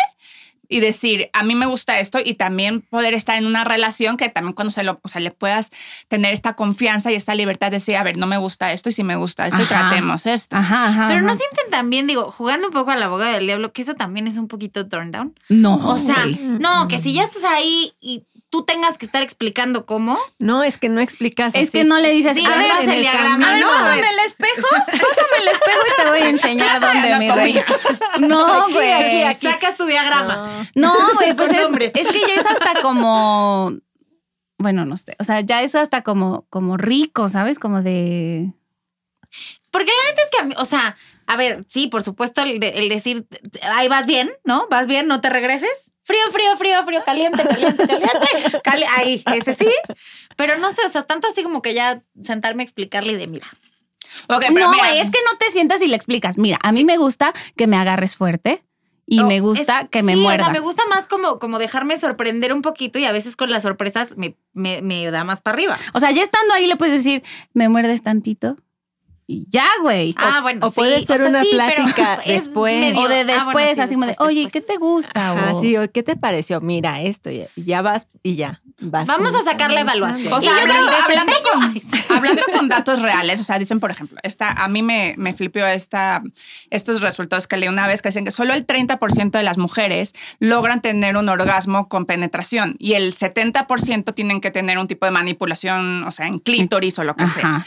y 0.75 0.81
decir, 0.81 1.29
a 1.31 1.41
mí 1.43 1.55
me 1.55 1.67
gusta 1.67 1.99
esto 1.99 2.19
y 2.21 2.33
también 2.33 2.81
poder 2.81 3.13
estar 3.13 3.37
en 3.37 3.45
una 3.45 3.63
relación 3.63 4.17
que 4.17 4.27
también 4.27 4.53
cuando 4.53 4.71
se 4.71 4.83
lo, 4.83 4.99
o 5.01 5.07
sea, 5.07 5.21
le 5.21 5.31
puedas 5.31 5.71
tener 6.09 6.33
esta 6.33 6.57
confianza 6.57 7.13
y 7.13 7.15
esta 7.15 7.33
libertad 7.33 7.67
de 7.67 7.77
decir, 7.77 7.95
a 7.95 8.03
ver, 8.03 8.17
no 8.17 8.27
me 8.27 8.35
gusta 8.35 8.73
esto 8.73 8.89
y 8.89 8.91
si 8.91 9.01
me 9.01 9.15
gusta 9.15 9.47
esto 9.47 9.61
y 9.61 9.63
Ajá. 9.63 9.87
tratemos 9.87 10.25
esto. 10.25 10.57
Ajá, 10.57 10.87
ajá. 10.87 11.07
Pero 11.07 11.21
no 11.21 11.29
sienten 11.29 11.71
también, 11.71 12.07
digo, 12.07 12.29
jugando 12.29 12.67
un 12.67 12.73
poco 12.73 12.91
a 12.91 12.97
la 12.97 13.05
abogada 13.05 13.31
del 13.31 13.45
diablo, 13.45 13.71
que 13.71 13.83
eso 13.83 13.93
también 13.93 14.27
es 14.27 14.35
un 14.35 14.49
poquito 14.49 14.85
turn 14.89 15.13
down. 15.13 15.33
No. 15.47 15.75
O 15.77 15.97
sea, 15.97 16.25
no, 16.41 16.89
que 16.89 16.99
si 16.99 17.13
ya 17.13 17.23
estás 17.23 17.45
ahí 17.45 17.93
y 18.01 18.25
tú 18.55 18.63
tengas 18.63 18.97
que 18.97 19.05
estar 19.05 19.21
explicando 19.21 19.85
cómo. 19.85 20.17
No, 20.39 20.63
es 20.63 20.77
que 20.77 20.87
no 20.87 21.01
explicas 21.01 21.53
es 21.55 21.67
así. 21.67 21.79
que 21.79 21.83
no 21.83 21.99
le 21.99 22.09
dices, 22.11 22.33
Sí, 22.35 22.45
a 22.45 22.49
ver, 22.55 22.89
el 22.89 23.01
diagrama, 23.01 23.49
a 23.49 23.53
ver, 23.53 23.61
¿no? 23.65 23.67
pásame 23.69 24.09
el 24.09 24.19
espejo, 24.19 24.67
pásame 24.71 25.37
el 25.41 25.47
espejo 25.49 25.79
y 25.91 26.01
te 26.01 26.09
voy 26.09 26.19
a 26.19 26.29
enseñar 26.29 26.79
dónde, 26.79 27.19
mi 27.19 27.29
rey. 27.31 27.61
No, 28.21 28.69
güey. 28.69 28.91
aquí, 28.93 29.23
aquí. 29.23 29.47
Sacas 29.47 29.75
tu 29.75 29.85
diagrama. 29.85 30.49
No, 30.73 30.93
güey, 31.15 31.35
Con 31.35 31.47
pues 31.47 31.51
es, 31.51 31.91
es 31.95 32.07
que 32.13 32.19
ya 32.21 32.35
es 32.35 32.45
hasta 32.45 32.81
como, 32.81 33.73
bueno, 34.57 34.85
no 34.85 34.95
sé, 34.95 35.17
o 35.19 35.25
sea, 35.25 35.41
ya 35.41 35.61
es 35.63 35.75
hasta 35.75 36.01
como, 36.01 36.45
como 36.49 36.77
rico, 36.77 37.27
¿sabes? 37.27 37.59
Como 37.59 37.81
de... 37.81 38.53
Porque 39.69 39.91
la 39.91 40.09
neta 40.11 40.21
es 40.23 40.29
que, 40.31 40.37
a 40.39 40.43
mí- 40.45 40.55
o 40.57 40.63
sea, 40.63 40.95
a 41.27 41.35
ver, 41.35 41.65
sí, 41.67 41.87
por 41.87 42.03
supuesto, 42.03 42.41
el, 42.43 42.61
de- 42.61 42.69
el 42.79 42.87
decir, 42.87 43.27
ahí 43.63 43.89
vas 43.89 44.05
bien, 44.05 44.31
¿no? 44.45 44.67
Vas 44.69 44.87
bien, 44.87 45.07
no 45.07 45.19
te 45.19 45.29
regreses. 45.29 45.91
Frío, 46.05 46.21
frío, 46.31 46.55
frío, 46.57 46.83
frío, 46.85 47.03
caliente, 47.03 47.43
caliente, 47.43 47.87
caliente. 47.87 48.61
cali- 48.63 48.85
ahí, 48.97 49.23
ese 49.35 49.55
sí. 49.55 49.67
Pero 50.35 50.57
no 50.57 50.71
sé, 50.71 50.85
o 50.85 50.89
sea, 50.89 51.03
tanto 51.03 51.27
así 51.27 51.41
como 51.43 51.61
que 51.61 51.73
ya 51.73 52.03
sentarme 52.23 52.61
a 52.63 52.65
explicarle 52.65 53.13
y 53.13 53.15
de 53.17 53.27
mira. 53.27 53.47
Ok, 54.29 54.45
pero 54.53 54.67
no, 54.67 54.71
mira, 54.71 54.93
es 54.95 55.09
que 55.11 55.17
no 55.29 55.37
te 55.37 55.49
sientas 55.51 55.81
y 55.81 55.87
le 55.87 55.95
explicas. 55.95 56.37
Mira, 56.37 56.59
a 56.61 56.71
mí 56.71 56.85
me 56.85 56.97
gusta 56.97 57.33
que 57.57 57.67
me 57.67 57.75
agarres 57.75 58.15
fuerte 58.15 58.63
y 59.07 59.17
No, 59.17 59.27
me 59.27 59.39
gusta 59.39 59.81
es- 59.81 59.89
que 59.89 60.03
me 60.03 60.13
sí, 60.13 60.19
muerdas. 60.19 60.47
O 60.47 60.51
sea, 60.51 60.53
me 60.53 60.65
gusta 60.65 60.85
más 60.85 61.07
como, 61.07 61.37
como 61.39 61.57
dejarme 61.59 61.97
sorprender 61.99 62.53
un 62.53 62.61
poquito 62.61 62.97
y 62.99 63.05
a 63.05 63.11
veces 63.11 63.35
con 63.35 63.49
las 63.51 63.63
sorpresas 63.63 64.15
me, 64.15 64.35
me, 64.53 64.81
me 64.81 65.09
da 65.11 65.23
más 65.23 65.41
para 65.41 65.55
arriba. 65.55 65.77
O 65.93 65.99
sea, 65.99 66.11
ya 66.11 66.21
estando 66.23 66.53
ahí 66.53 66.67
le 66.67 66.75
puedes 66.77 67.03
decir, 67.03 67.23
me 67.53 67.67
muerdes 67.67 68.03
tantito 68.03 68.57
y 69.27 69.47
ya, 69.49 69.67
güey. 69.81 70.13
Ah, 70.17 70.41
bueno, 70.41 70.67
o 70.67 70.71
puede 70.71 70.99
sí, 70.99 71.05
ser 71.07 71.17
sea, 71.17 71.27
una 71.29 71.41
sí, 71.41 71.49
plática 71.51 72.15
es 72.25 72.43
después. 72.45 72.79
medio- 72.79 73.01
o 73.01 73.07
de 73.07 73.21
ah, 73.21 73.23
bueno, 73.25 73.43
después, 73.45 73.75
sí, 73.75 73.81
así 73.81 73.93
como 73.95 74.05
de, 74.05 74.15
oye, 74.19 74.41
después. 74.43 74.53
¿qué 74.53 74.61
te 74.61 74.77
gusta? 74.77 75.11
Ajá, 75.33 75.53
O- 75.53 75.61
sí, 75.61 75.75
o 75.77 75.91
¿qué 75.91 76.03
te 76.03 76.15
pareció? 76.15 76.61
Mira 76.61 77.01
esto, 77.01 77.31
y 77.31 77.45
ya 77.55 77.81
vas 77.81 78.07
y 78.23 78.35
ya. 78.35 78.61
vas 78.79 79.05
Vamos 79.07 79.33
a 79.33 79.43
sacar 79.43 79.71
la 79.71 79.81
evaluación. 79.81 80.31
O 80.31 80.41
sea, 80.41 80.61
hablando, 80.61 80.91
hablando 80.91 81.33
con, 81.51 81.81
hablando 82.17 82.41
con 82.53 82.67
datos 82.69 83.01
reales, 83.01 83.39
o 83.41 83.43
sea, 83.43 83.57
dicen, 83.57 83.79
por 83.79 83.89
ejemplo, 83.91 84.19
esta, 84.23 84.51
a 84.51 84.67
mí 84.67 84.83
me, 84.83 85.15
me 85.17 85.33
flipió 85.33 85.65
esta, 85.65 86.21
estos 86.69 87.01
resultados 87.01 87.47
que 87.47 87.57
leí 87.57 87.67
una 87.69 87.87
vez 87.87 88.01
que 88.03 88.09
decían 88.09 88.25
que 88.25 88.31
solo 88.31 88.53
el 88.53 88.67
30% 88.67 89.31
de 89.31 89.43
las 89.43 89.57
mujeres 89.57 90.13
logran 90.39 90.81
tener 90.81 91.17
un 91.17 91.29
orgasmo 91.29 91.87
con 91.89 92.05
penetración 92.05 92.75
y 92.77 92.93
el 92.93 93.15
70% 93.15 94.13
tienen 94.13 94.39
que 94.41 94.51
tener 94.51 94.77
un 94.77 94.87
tipo 94.87 95.05
de 95.07 95.11
manipulación, 95.11 96.03
o 96.03 96.11
sea, 96.11 96.27
en 96.27 96.39
clítoris 96.39 96.99
o 96.99 97.03
lo 97.03 97.15
que 97.15 97.25
sea. 97.27 97.65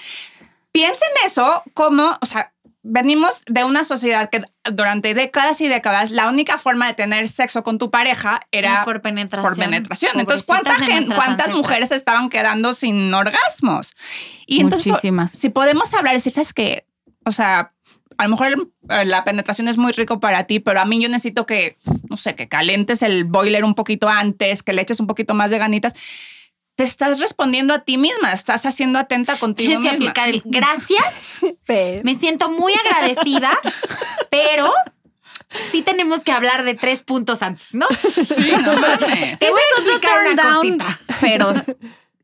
Piensen 0.73 1.09
eso 1.25 1.63
como, 1.75 2.17
o 2.21 2.27
sea, 2.27 2.53
venimos 2.83 3.43
de 3.47 3.65
una 3.65 3.85
sociedad 3.85 4.31
que 4.31 4.43
durante 4.73 5.15
décadas 5.15 5.61
y 5.61 5.69
décadas 5.69 6.11
la 6.11 6.29
única 6.29 6.59
forma 6.59 6.87
de 6.87 6.95
tener 6.95 7.29
sexo 7.29 7.63
con 7.63 7.79
tu 7.79 7.91
pareja 7.91 8.41
era 8.51 8.85
por 8.85 9.03
penetración. 9.03 9.55
por 9.55 9.59
penetración. 9.59 10.13
Entonces, 10.19 10.47
¿cuántas, 10.47 11.51
mujeres 11.51 11.91
estaban 11.91 12.29
quedando 12.31 12.73
sin 12.73 13.13
orgasmos? 13.13 13.95
Y 14.47 14.61
entonces, 14.61 14.87
Muchísimas. 14.89 15.33
si 15.33 15.51
podemos 15.51 15.93
hablar 15.95 16.15
y 16.15 16.17
decir, 16.17 16.33
¿sabes 16.33 16.53
qué? 16.53 16.87
O 17.25 17.33
sea, 17.33 17.73
a 18.17 18.25
lo 18.25 18.31
mejor 18.31 18.73
la 19.05 19.25
penetración 19.25 19.69
es 19.69 19.77
muy 19.77 19.93
rico 19.93 20.19
para 20.19 20.45
ti, 20.45 20.59
pero 20.59 20.81
a 20.81 20.85
mí 20.85 21.01
yo 21.01 21.09
necesito 21.09 21.47
que, 21.47 21.77
no 22.09 22.17
sé, 22.17 22.35
que 22.35 22.49
calentes 22.49 23.03
el 23.03 23.25
boiler 23.25 23.65
un 23.65 23.75
poquito 23.75 24.09
antes, 24.09 24.63
que 24.63 24.73
le 24.73 24.83
eches 24.83 24.99
un 24.99 25.07
poquito 25.07 25.35
más 25.35 25.51
de 25.51 25.59
ganitas. 25.59 25.95
Te 26.79 26.85
estás 26.85 27.19
respondiendo 27.19 27.75
a 27.75 27.81
ti 27.81 27.99
misma, 27.99 28.33
estás 28.33 28.65
haciendo 28.65 29.01
atenta 29.01 29.37
contigo 29.37 29.71
Tienes 29.71 29.85
que 29.91 29.97
misma. 29.99 30.11
aplicar 30.13 30.29
el 30.29 30.43
gracias. 30.45 31.39
Pero- 31.67 32.03
Me 32.05 32.15
siento 32.15 32.49
muy 32.51 32.73
agradecida, 32.73 33.51
pero 34.31 34.73
sí 35.73 35.83
tenemos 35.83 36.23
que 36.23 36.31
hablar 36.31 36.63
de 36.63 36.75
tres 36.75 37.03
puntos 37.03 37.43
antes, 37.43 37.67
¿no? 37.73 37.87
Sí, 37.89 38.53
no 38.65 38.75
mames. 38.81 39.39
Te 39.41 39.47
Ese 39.47 39.51
voy 39.51 39.61
a 39.61 39.73
es 39.75 39.79
otro 39.81 39.93
explicar 39.93 40.23
turn 40.23 40.33
una 40.35 40.43
down 40.45 40.79
cosita. 40.79 41.01
feroz. 41.19 41.57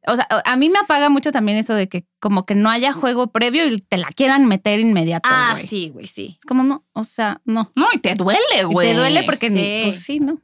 O 0.07 0.15
sea, 0.15 0.29
a 0.45 0.57
mí 0.57 0.71
me 0.71 0.79
apaga 0.79 1.09
mucho 1.09 1.33
también 1.33 1.59
eso 1.59 1.75
de 1.75 1.89
que 1.89 2.05
como 2.21 2.47
que 2.47 2.55
no 2.55 2.71
haya 2.71 2.93
juego 2.93 3.33
previo 3.33 3.67
y 3.67 3.79
te 3.81 3.97
la 3.97 4.07
quieran 4.15 4.47
meter 4.47 4.79
inmediato. 4.79 5.29
Ah, 5.33 5.57
sí, 5.67 5.89
güey, 5.93 6.07
sí. 6.07 6.37
Es 6.39 6.45
como 6.47 6.63
no, 6.63 6.85
o 6.93 7.03
sea, 7.03 7.41
no. 7.45 7.73
No, 7.75 7.89
y 7.93 7.99
te 7.99 8.15
duele, 8.15 8.65
güey. 8.67 8.89
te 8.91 8.95
duele 8.95 9.25
porque 9.25 9.49
Sí. 9.49 9.55
ni, 9.57 9.83
pues 9.91 10.05
sí, 10.05 10.21
¿no? 10.21 10.39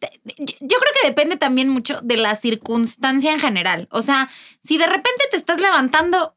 Yo 0.00 0.78
creo 0.78 0.92
que 1.00 1.08
depende 1.08 1.36
también 1.36 1.68
mucho 1.68 2.00
de 2.02 2.16
la 2.16 2.36
circunstancia 2.36 3.32
en 3.32 3.40
general. 3.40 3.88
O 3.90 4.02
sea, 4.02 4.28
si 4.62 4.78
de 4.78 4.86
repente 4.86 5.24
te 5.30 5.36
estás 5.36 5.58
levantando 5.60 6.34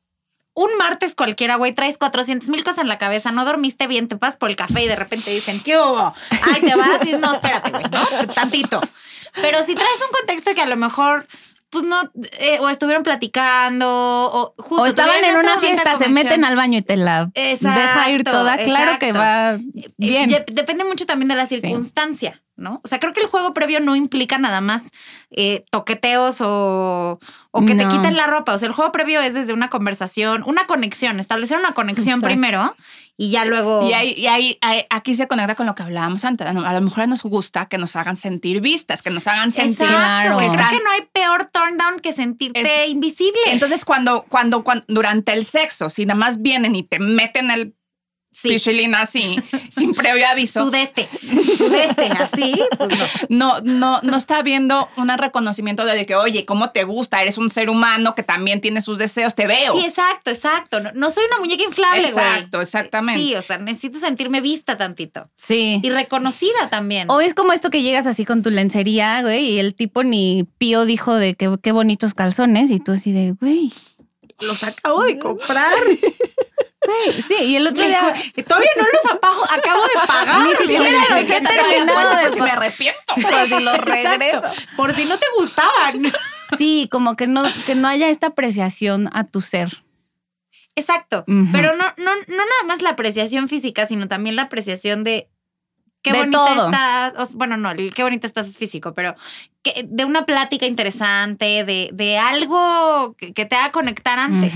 un 0.53 0.69
martes 0.77 1.15
cualquiera, 1.15 1.55
güey, 1.55 1.73
traes 1.73 1.97
400 1.97 2.49
mil 2.49 2.63
cosas 2.63 2.79
en 2.79 2.89
la 2.89 2.97
cabeza, 2.97 3.31
no 3.31 3.45
dormiste 3.45 3.87
bien, 3.87 4.07
te 4.09 4.15
vas 4.15 4.35
por 4.35 4.49
el 4.49 4.57
café 4.57 4.83
y 4.83 4.87
de 4.87 4.97
repente 4.97 5.31
dicen, 5.31 5.61
¿qué 5.63 5.77
hubo? 5.77 6.13
Ay, 6.29 6.61
te 6.61 6.75
vas 6.75 7.05
y 7.05 7.13
no, 7.13 7.33
espérate, 7.33 7.71
güey, 7.71 7.85
¿no? 7.89 8.27
Tantito. 8.33 8.81
Pero 9.35 9.65
si 9.65 9.75
traes 9.75 9.99
un 10.05 10.11
contexto 10.17 10.53
que 10.53 10.61
a 10.61 10.65
lo 10.65 10.75
mejor, 10.75 11.25
pues 11.69 11.85
no, 11.85 12.11
eh, 12.37 12.57
o 12.59 12.67
estuvieron 12.67 13.01
platicando, 13.03 13.87
o 13.89 14.53
justo 14.57 14.83
O 14.83 14.85
estaban 14.85 15.23
en 15.23 15.37
una 15.37 15.57
fiesta, 15.57 15.95
se 15.97 16.09
meten 16.09 16.43
al 16.43 16.57
baño 16.57 16.79
y 16.79 16.81
te 16.81 16.97
la 16.97 17.27
deja 17.33 18.09
ir 18.09 18.19
Exacto, 18.19 18.31
toda. 18.31 18.57
Claro 18.57 18.99
que 18.99 19.07
exacto. 19.09 19.19
va 19.19 19.53
Eh, 19.53 19.91
bien. 19.97 20.29
ye- 20.29 20.45
depende 20.51 20.83
mucho 20.83 21.05
también 21.05 21.29
de 21.29 21.35
la 21.35 21.47
Sí. 21.47 21.61
¿No? 22.61 22.79
O 22.83 22.87
sea, 22.87 22.99
creo 22.99 23.11
que 23.13 23.19
el 23.19 23.27
juego 23.27 23.53
previo 23.53 23.79
no 23.81 23.95
implica 23.95 24.37
nada 24.37 24.61
más 24.61 24.83
eh, 25.31 25.65
toqueteos 25.71 26.37
o, 26.39 27.19
o 27.51 27.65
que 27.65 27.75
te 27.75 27.87
quiten 27.87 28.15
la 28.15 28.27
ropa. 28.27 28.53
O 28.53 28.57
sea, 28.57 28.67
el 28.67 28.73
juego 28.73 28.91
previo 28.91 29.19
es 29.21 29.33
desde 29.33 29.51
una 29.53 29.69
conversación, 29.69 30.43
una 30.45 30.67
conexión, 30.67 31.19
establecer 31.19 31.57
una 31.57 31.73
conexión 31.73 32.19
Exacto. 32.19 32.27
primero 32.27 32.75
y 33.17 33.29
ya 33.29 33.45
luego. 33.45 33.87
Y, 33.87 33.93
ahí, 33.93 34.13
y 34.17 34.27
ahí, 34.27 34.57
ahí- 34.61 34.85
aquí 34.89 35.13
se 35.15 35.27
conecta 35.27 35.55
con 35.55 35.65
lo 35.65 35.75
que 35.75 35.83
hablábamos 35.83 36.23
antes. 36.25 36.47
A 36.47 36.53
lo 36.53 36.81
mejor 36.81 37.07
nos 37.07 37.23
gusta 37.23 37.65
que 37.67 37.77
nos 37.77 37.95
hagan 37.95 38.15
sentir 38.15 38.61
vistas, 38.61 39.01
que 39.01 39.09
nos 39.09 39.27
hagan 39.27 39.51
sentir. 39.51 39.85
Exacto, 39.85 39.97
Claro. 39.97 40.37
Creo 40.37 40.69
que 40.69 40.83
no 40.83 40.91
hay 40.91 41.01
peor 41.11 41.49
turn 41.53 41.77
down 41.77 41.99
que 41.99 42.13
sentirte 42.13 42.85
Es- 42.85 42.89
invisible. 42.89 43.39
Entonces, 43.47 43.85
cuando, 43.85 44.23
cuando, 44.23 44.63
cuando, 44.63 44.85
durante 44.87 45.33
el 45.33 45.45
sexo, 45.45 45.89
si 45.89 46.05
nada 46.05 46.17
más 46.19 46.41
vienen 46.41 46.73
y 46.75 46.83
te 46.83 46.99
meten 46.99 47.51
el 47.51 47.75
sí. 48.41 48.49
pichilín 48.49 48.95
así, 48.95 49.37
sin 49.69 49.93
previo 49.93 50.27
aviso, 50.27 50.65
Sudeste. 50.65 51.09
Sudeste, 51.57 52.05
así, 52.05 52.53
pues 52.77 52.97
no. 52.97 53.05
no, 53.29 53.61
no, 53.61 53.99
no 54.01 54.17
está 54.17 54.37
habiendo 54.39 54.89
un 54.97 55.09
reconocimiento 55.09 55.85
de 55.85 56.05
que, 56.05 56.15
oye, 56.15 56.45
¿cómo 56.45 56.71
te 56.71 56.83
gusta? 56.83 57.21
Eres 57.21 57.37
un 57.37 57.49
ser 57.49 57.69
humano 57.69 58.15
que 58.15 58.23
también 58.23 58.61
tiene 58.61 58.81
sus 58.81 58.97
deseos, 58.97 59.35
te 59.35 59.47
veo. 59.47 59.73
Sí, 59.73 59.85
exacto, 59.85 60.31
exacto. 60.31 60.79
No, 60.79 60.91
no 60.93 61.11
soy 61.11 61.25
una 61.25 61.39
muñeca 61.39 61.63
inflable, 61.63 62.11
güey. 62.11 62.25
Exacto, 62.25 62.61
exactamente. 62.61 63.21
Sí, 63.21 63.35
o 63.35 63.41
sea, 63.41 63.57
necesito 63.57 63.99
sentirme 63.99 64.41
vista 64.41 64.77
tantito. 64.77 65.29
Sí. 65.35 65.79
Y 65.83 65.89
reconocida 65.89 66.69
también. 66.69 67.09
O 67.09 67.21
es 67.21 67.33
como 67.33 67.53
esto 67.53 67.69
que 67.69 67.81
llegas 67.81 68.07
así 68.07 68.25
con 68.25 68.41
tu 68.41 68.49
lencería, 68.49 69.21
güey, 69.21 69.51
y 69.51 69.59
el 69.59 69.75
tipo 69.75 70.03
ni 70.03 70.47
pío 70.57 70.85
dijo 70.85 71.15
de 71.15 71.35
que 71.35 71.55
qué 71.61 71.71
bonitos 71.71 72.13
calzones, 72.13 72.71
y 72.71 72.79
tú 72.79 72.93
así 72.93 73.11
de, 73.11 73.31
güey, 73.31 73.71
los 74.41 74.63
acabo 74.63 75.03
de 75.03 75.17
comprar. 75.19 75.73
Güey, 76.85 77.21
sí, 77.21 77.35
y 77.45 77.55
el 77.55 77.67
otro 77.67 77.85
día... 77.85 78.13
Todavía 78.47 78.69
no 78.77 78.83
los 78.83 79.11
apago, 79.13 79.43
acabo 79.49 79.83
de 79.83 80.07
pagar. 80.07 80.45
Ni 80.47 80.55
siquiera 80.55 80.89
los 81.09 81.11
he 81.11 81.21
etiqueta 81.21 81.49
terminado 81.49 81.93
Puesto 81.93 82.15
de 82.17 82.23
por 82.23 82.33
si 82.33 82.41
me 82.41 82.49
arrepiento. 82.51 83.15
Por 83.15 83.45
si 83.47 83.63
lo 83.63 83.71
Exacto. 83.71 83.85
regreso. 83.91 84.41
Por 84.75 84.93
si 84.93 85.05
no 85.05 85.17
te 85.19 85.25
gustaban. 85.37 86.11
Sí, 86.57 86.87
como 86.91 87.15
que 87.15 87.27
no, 87.27 87.43
que 87.65 87.75
no 87.75 87.87
haya 87.87 88.09
esta 88.09 88.27
apreciación 88.27 89.09
a 89.13 89.23
tu 89.25 89.41
ser. 89.41 89.83
Exacto. 90.75 91.23
Pero 91.51 91.75
no, 91.75 91.85
no, 91.97 92.15
no 92.15 92.37
nada 92.37 92.63
más 92.65 92.81
la 92.81 92.91
apreciación 92.91 93.47
física, 93.49 93.85
sino 93.85 94.07
también 94.07 94.35
la 94.35 94.43
apreciación 94.43 95.03
de 95.03 95.29
qué 96.01 96.11
De 96.13 96.19
bonita 96.19 96.37
todo. 96.37 96.65
estás. 96.65 97.13
o 97.33 97.37
bueno, 97.37 97.57
no, 97.57 97.71
el 97.71 97.93
qué 97.93 98.03
bonita 98.03 98.25
estás 98.25 98.47
es 98.47 98.57
físico, 98.57 98.93
pero 98.93 99.15
que- 99.63 99.85
de 99.87 100.05
una 100.05 100.25
plática 100.25 100.65
interesante, 100.65 101.63
de, 101.63 101.89
de 101.93 102.17
algo 102.17 103.15
que, 103.17 103.33
que 103.33 103.45
te 103.45 103.55
haga 103.55 103.71
conectar 103.71 104.17
antes. 104.17 104.53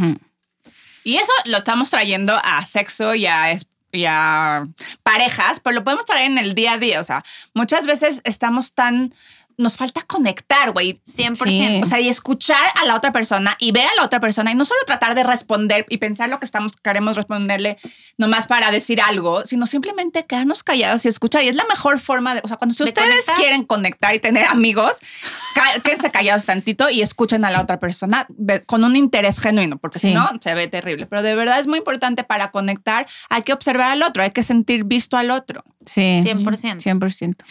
Y 1.05 1.17
eso 1.17 1.31
lo 1.45 1.59
estamos 1.59 1.91
trayendo 1.91 2.33
a 2.43 2.65
sexo 2.65 3.13
y 3.13 3.27
a, 3.27 4.67
parejas, 5.03 5.59
pero 5.63 5.75
lo 5.75 5.83
podemos 5.83 6.03
traer 6.03 6.31
en 6.31 6.39
el 6.39 6.55
día 6.55 6.73
a 6.73 6.77
día. 6.79 6.99
O 6.99 7.03
sea, 7.03 7.23
muchas 7.53 7.85
veces 7.85 8.21
estamos 8.25 8.73
tan... 8.73 9.13
Nos 9.57 9.75
falta 9.77 10.01
conectar, 10.01 10.71
güey. 10.71 10.99
100%. 11.05 11.43
Sí. 11.43 11.79
O 11.81 11.85
sea, 11.85 11.99
y 11.99 12.09
escuchar 12.09 12.61
a 12.75 12.85
la 12.85 12.95
otra 12.95 13.11
persona 13.11 13.55
y 13.59 13.71
ver 13.71 13.85
a 13.87 13.95
la 13.95 14.03
otra 14.03 14.19
persona 14.19 14.51
y 14.51 14.55
no 14.55 14.65
solo 14.65 14.79
tratar 14.85 15.15
de 15.15 15.23
responder 15.23 15.85
y 15.89 15.97
pensar 15.97 16.29
lo 16.29 16.39
que 16.39 16.45
estamos 16.45 16.73
queremos 16.83 17.15
responderle 17.15 17.77
nomás 18.17 18.47
para 18.47 18.71
decir 18.71 19.01
algo, 19.01 19.45
sino 19.45 19.65
simplemente 19.67 20.25
quedarnos 20.25 20.63
callados 20.63 21.05
y 21.05 21.07
escuchar. 21.07 21.43
Y 21.43 21.47
es 21.49 21.55
la 21.55 21.65
mejor 21.65 21.99
forma 21.99 22.35
de, 22.35 22.41
o 22.43 22.47
sea, 22.47 22.57
cuando 22.57 22.73
si 22.75 22.83
De 22.83 22.89
ustedes 22.89 23.07
conectar. 23.09 23.35
quieren 23.35 23.63
conectar 23.63 24.13
y 24.15 24.19
tener 24.19 24.45
amigos, 24.45 24.97
quédense 25.83 26.11
callados 26.11 26.45
tantito 26.45 26.89
y 26.89 27.01
escuchen 27.01 27.45
a 27.45 27.51
la 27.51 27.61
otra 27.61 27.79
persona 27.79 28.25
de- 28.29 28.63
con 28.65 28.83
un 28.83 28.95
interés 28.95 29.39
genuino, 29.39 29.77
porque 29.77 29.99
Sí. 29.99 30.09
si 30.09 30.13
no 30.13 30.29
se 30.41 30.53
ve 30.53 30.67
terrible. 30.67 31.05
Pero 31.05 31.21
de 31.21 31.35
verdad 31.35 31.59
es 31.59 31.67
muy 31.67 31.77
importante 31.79 32.23
para 32.23 32.51
conectar, 32.51 33.07
hay 33.29 33.43
que 33.43 33.53
observar 33.53 33.91
al 33.91 34.03
otro, 34.03 34.23
hay 34.23 34.31
que 34.31 34.43
sentir 34.43 34.83
visto 34.83 35.17
al 35.17 35.31
otro. 35.31 35.63
Sí. 35.85 36.21
100%. 36.23 36.79
100%. 36.81 37.45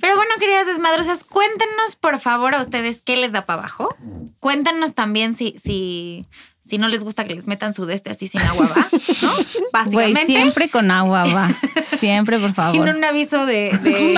Pero 0.00 0.14
bueno, 0.16 0.30
queridas 0.38 0.66
desmadrosas, 0.66 1.24
cuéntenos 1.42 1.96
por 1.96 2.20
favor 2.20 2.54
a 2.54 2.60
ustedes 2.60 3.02
qué 3.02 3.16
les 3.16 3.32
da 3.32 3.44
para 3.46 3.60
abajo. 3.60 3.94
Cuéntenos 4.40 4.94
también 4.94 5.34
si, 5.34 5.56
si, 5.58 6.26
si 6.64 6.78
no 6.78 6.88
les 6.88 7.02
gusta 7.02 7.24
que 7.24 7.34
les 7.34 7.46
metan 7.46 7.74
su 7.74 7.84
deste 7.84 8.10
así 8.10 8.28
sin 8.28 8.40
agua, 8.42 8.68
¿va? 8.76 8.86
¿No? 9.22 9.32
Güey, 9.90 10.12
Básicamente. 10.12 10.26
siempre 10.26 10.70
con 10.70 10.90
agua 10.90 11.24
va. 11.24 11.50
Siempre, 11.98 12.38
por 12.38 12.48
sin 12.48 12.54
favor. 12.54 12.88
un 12.88 13.02
aviso 13.04 13.44
de. 13.46 13.70
de 13.82 14.14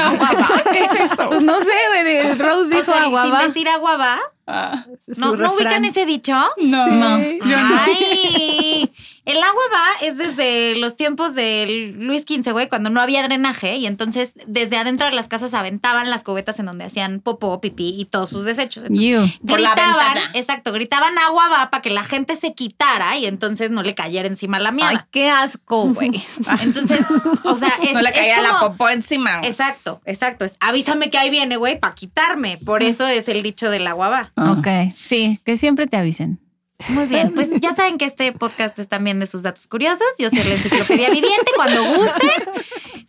¿Qué 0.73 0.81
es 0.85 1.13
eso? 1.13 1.29
Pues 1.29 1.43
no 1.43 1.59
sé, 1.61 1.73
güey. 1.89 2.05
de- 2.05 2.35
Rose 2.35 2.75
o 2.75 2.79
dijo 2.79 2.93
sea, 2.93 3.05
agua 3.05 3.23
sin 3.23 3.33
va. 3.33 3.47
decir 3.47 3.69
agua 3.69 3.97
va. 3.97 4.19
Ah, 4.57 4.85
¿No, 5.17 5.35
¿no 5.37 5.55
ubican 5.55 5.85
ese 5.87 6.05
dicho? 6.05 6.35
no, 6.59 6.87
No. 6.87 7.19
yo 7.19 7.57
no. 7.57 7.81
Ay, 7.81 8.91
el 9.25 9.43
agua 9.43 9.63
va 9.73 10.07
es 10.07 10.19
desde 10.19 10.77
los 10.77 10.97
tiempos 10.97 11.35
de 11.35 11.95
Luis 11.97 12.25
XV, 12.29 12.53
güey, 12.53 12.69
cuando 12.69 12.91
no 12.91 13.01
había 13.01 13.23
drenaje 13.23 13.77
y 13.77 13.87
entonces 13.87 14.35
desde 14.47 14.77
adentro 14.77 15.07
de 15.07 15.15
las 15.15 15.29
casas 15.29 15.55
aventaban 15.55 16.11
las 16.11 16.23
cubetas 16.25 16.59
en 16.59 16.67
donde 16.67 16.85
hacían 16.85 17.21
popó, 17.21 17.59
pipí 17.63 17.95
y 17.99 18.05
todos 18.05 18.29
sus 18.29 18.45
desechos. 18.45 18.85
Entonces, 18.85 19.07
You. 19.07 19.47
Por 19.49 19.61
la 19.61 19.71
gritaban, 19.71 20.15
ventana. 20.15 20.31
exacto, 20.35 20.73
gritaban 20.73 21.17
agua 21.19 21.49
va 21.49 21.71
para 21.71 21.81
que 21.81 21.89
la 21.91 22.05
gente 22.05 22.37
se 22.37 22.53
quitara 22.53 23.17
y 23.17 23.25
entonces 23.25 23.71
no 23.71 23.83
le 23.83 23.95
cayera 23.95 24.29
encima 24.29 24.59
la 24.59 24.69
Ay, 24.69 24.75
mierda. 24.75 25.09
qué 25.11 25.31
asco, 25.31 25.89
güey. 25.89 26.11
Entonces, 26.63 27.07
o 27.45 27.57
sea, 27.57 27.73
es, 27.83 27.93
no 27.95 28.03
le 28.03 28.13
caía 28.13 28.43
la 28.43 28.61
popó 28.61 28.91
encima. 28.91 29.41
Exacto, 29.43 30.03
exacto. 30.05 30.45
Es 30.45 30.57
avísame 30.61 31.09
que 31.09 31.17
ahí 31.17 31.31
viene, 31.31 31.57
güey, 31.57 31.79
para 31.81 31.95
quitarme. 31.95 32.59
Por 32.59 32.83
eso 32.83 33.07
es 33.07 33.27
el 33.29 33.43
dicho 33.43 33.71
del 33.71 33.87
agua 33.87 34.09
va. 34.11 34.33
Ok. 34.37 34.69
Sí, 35.01 35.41
que 35.45 35.57
siempre 35.57 35.87
te 35.87 35.97
avisen. 35.97 36.41
Muy 36.89 37.07
bien, 37.07 37.33
pues 37.33 37.51
ya 37.61 37.75
saben 37.77 37.99
que 37.99 38.05
este 38.05 38.33
podcast 38.33 38.79
es 38.79 38.89
también 38.89 39.21
de 39.21 39.27
sus 39.27 39.43
datos 39.43 39.67
curiosos. 39.67 40.07
Yo 40.19 40.29
soy 40.31 40.43
la 40.43 40.55
enciclopedia 40.55 41.09
viviente. 41.11 41.53
Cuando 41.57 41.83
gusten, 41.85 42.31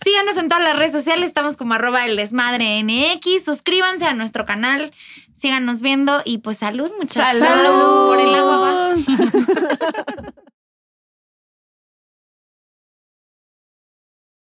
síganos 0.03 0.37
en 0.37 0.49
todas 0.49 0.63
las 0.63 0.77
redes 0.77 0.91
sociales. 0.91 1.27
Estamos 1.27 1.57
como 1.57 1.73
arroba 1.73 2.05
el 2.05 2.15
desmadre 2.15 2.83
NX. 2.83 3.43
Suscríbanse 3.43 4.05
a 4.05 4.13
nuestro 4.13 4.45
canal. 4.45 4.91
Síganos 5.35 5.81
viendo 5.81 6.21
y 6.23 6.37
pues 6.37 6.57
salud, 6.57 6.89
muchachos. 6.99 7.39
Salud. 7.39 8.07
Por 8.07 8.19
el 8.19 8.35
agua. 8.35 8.93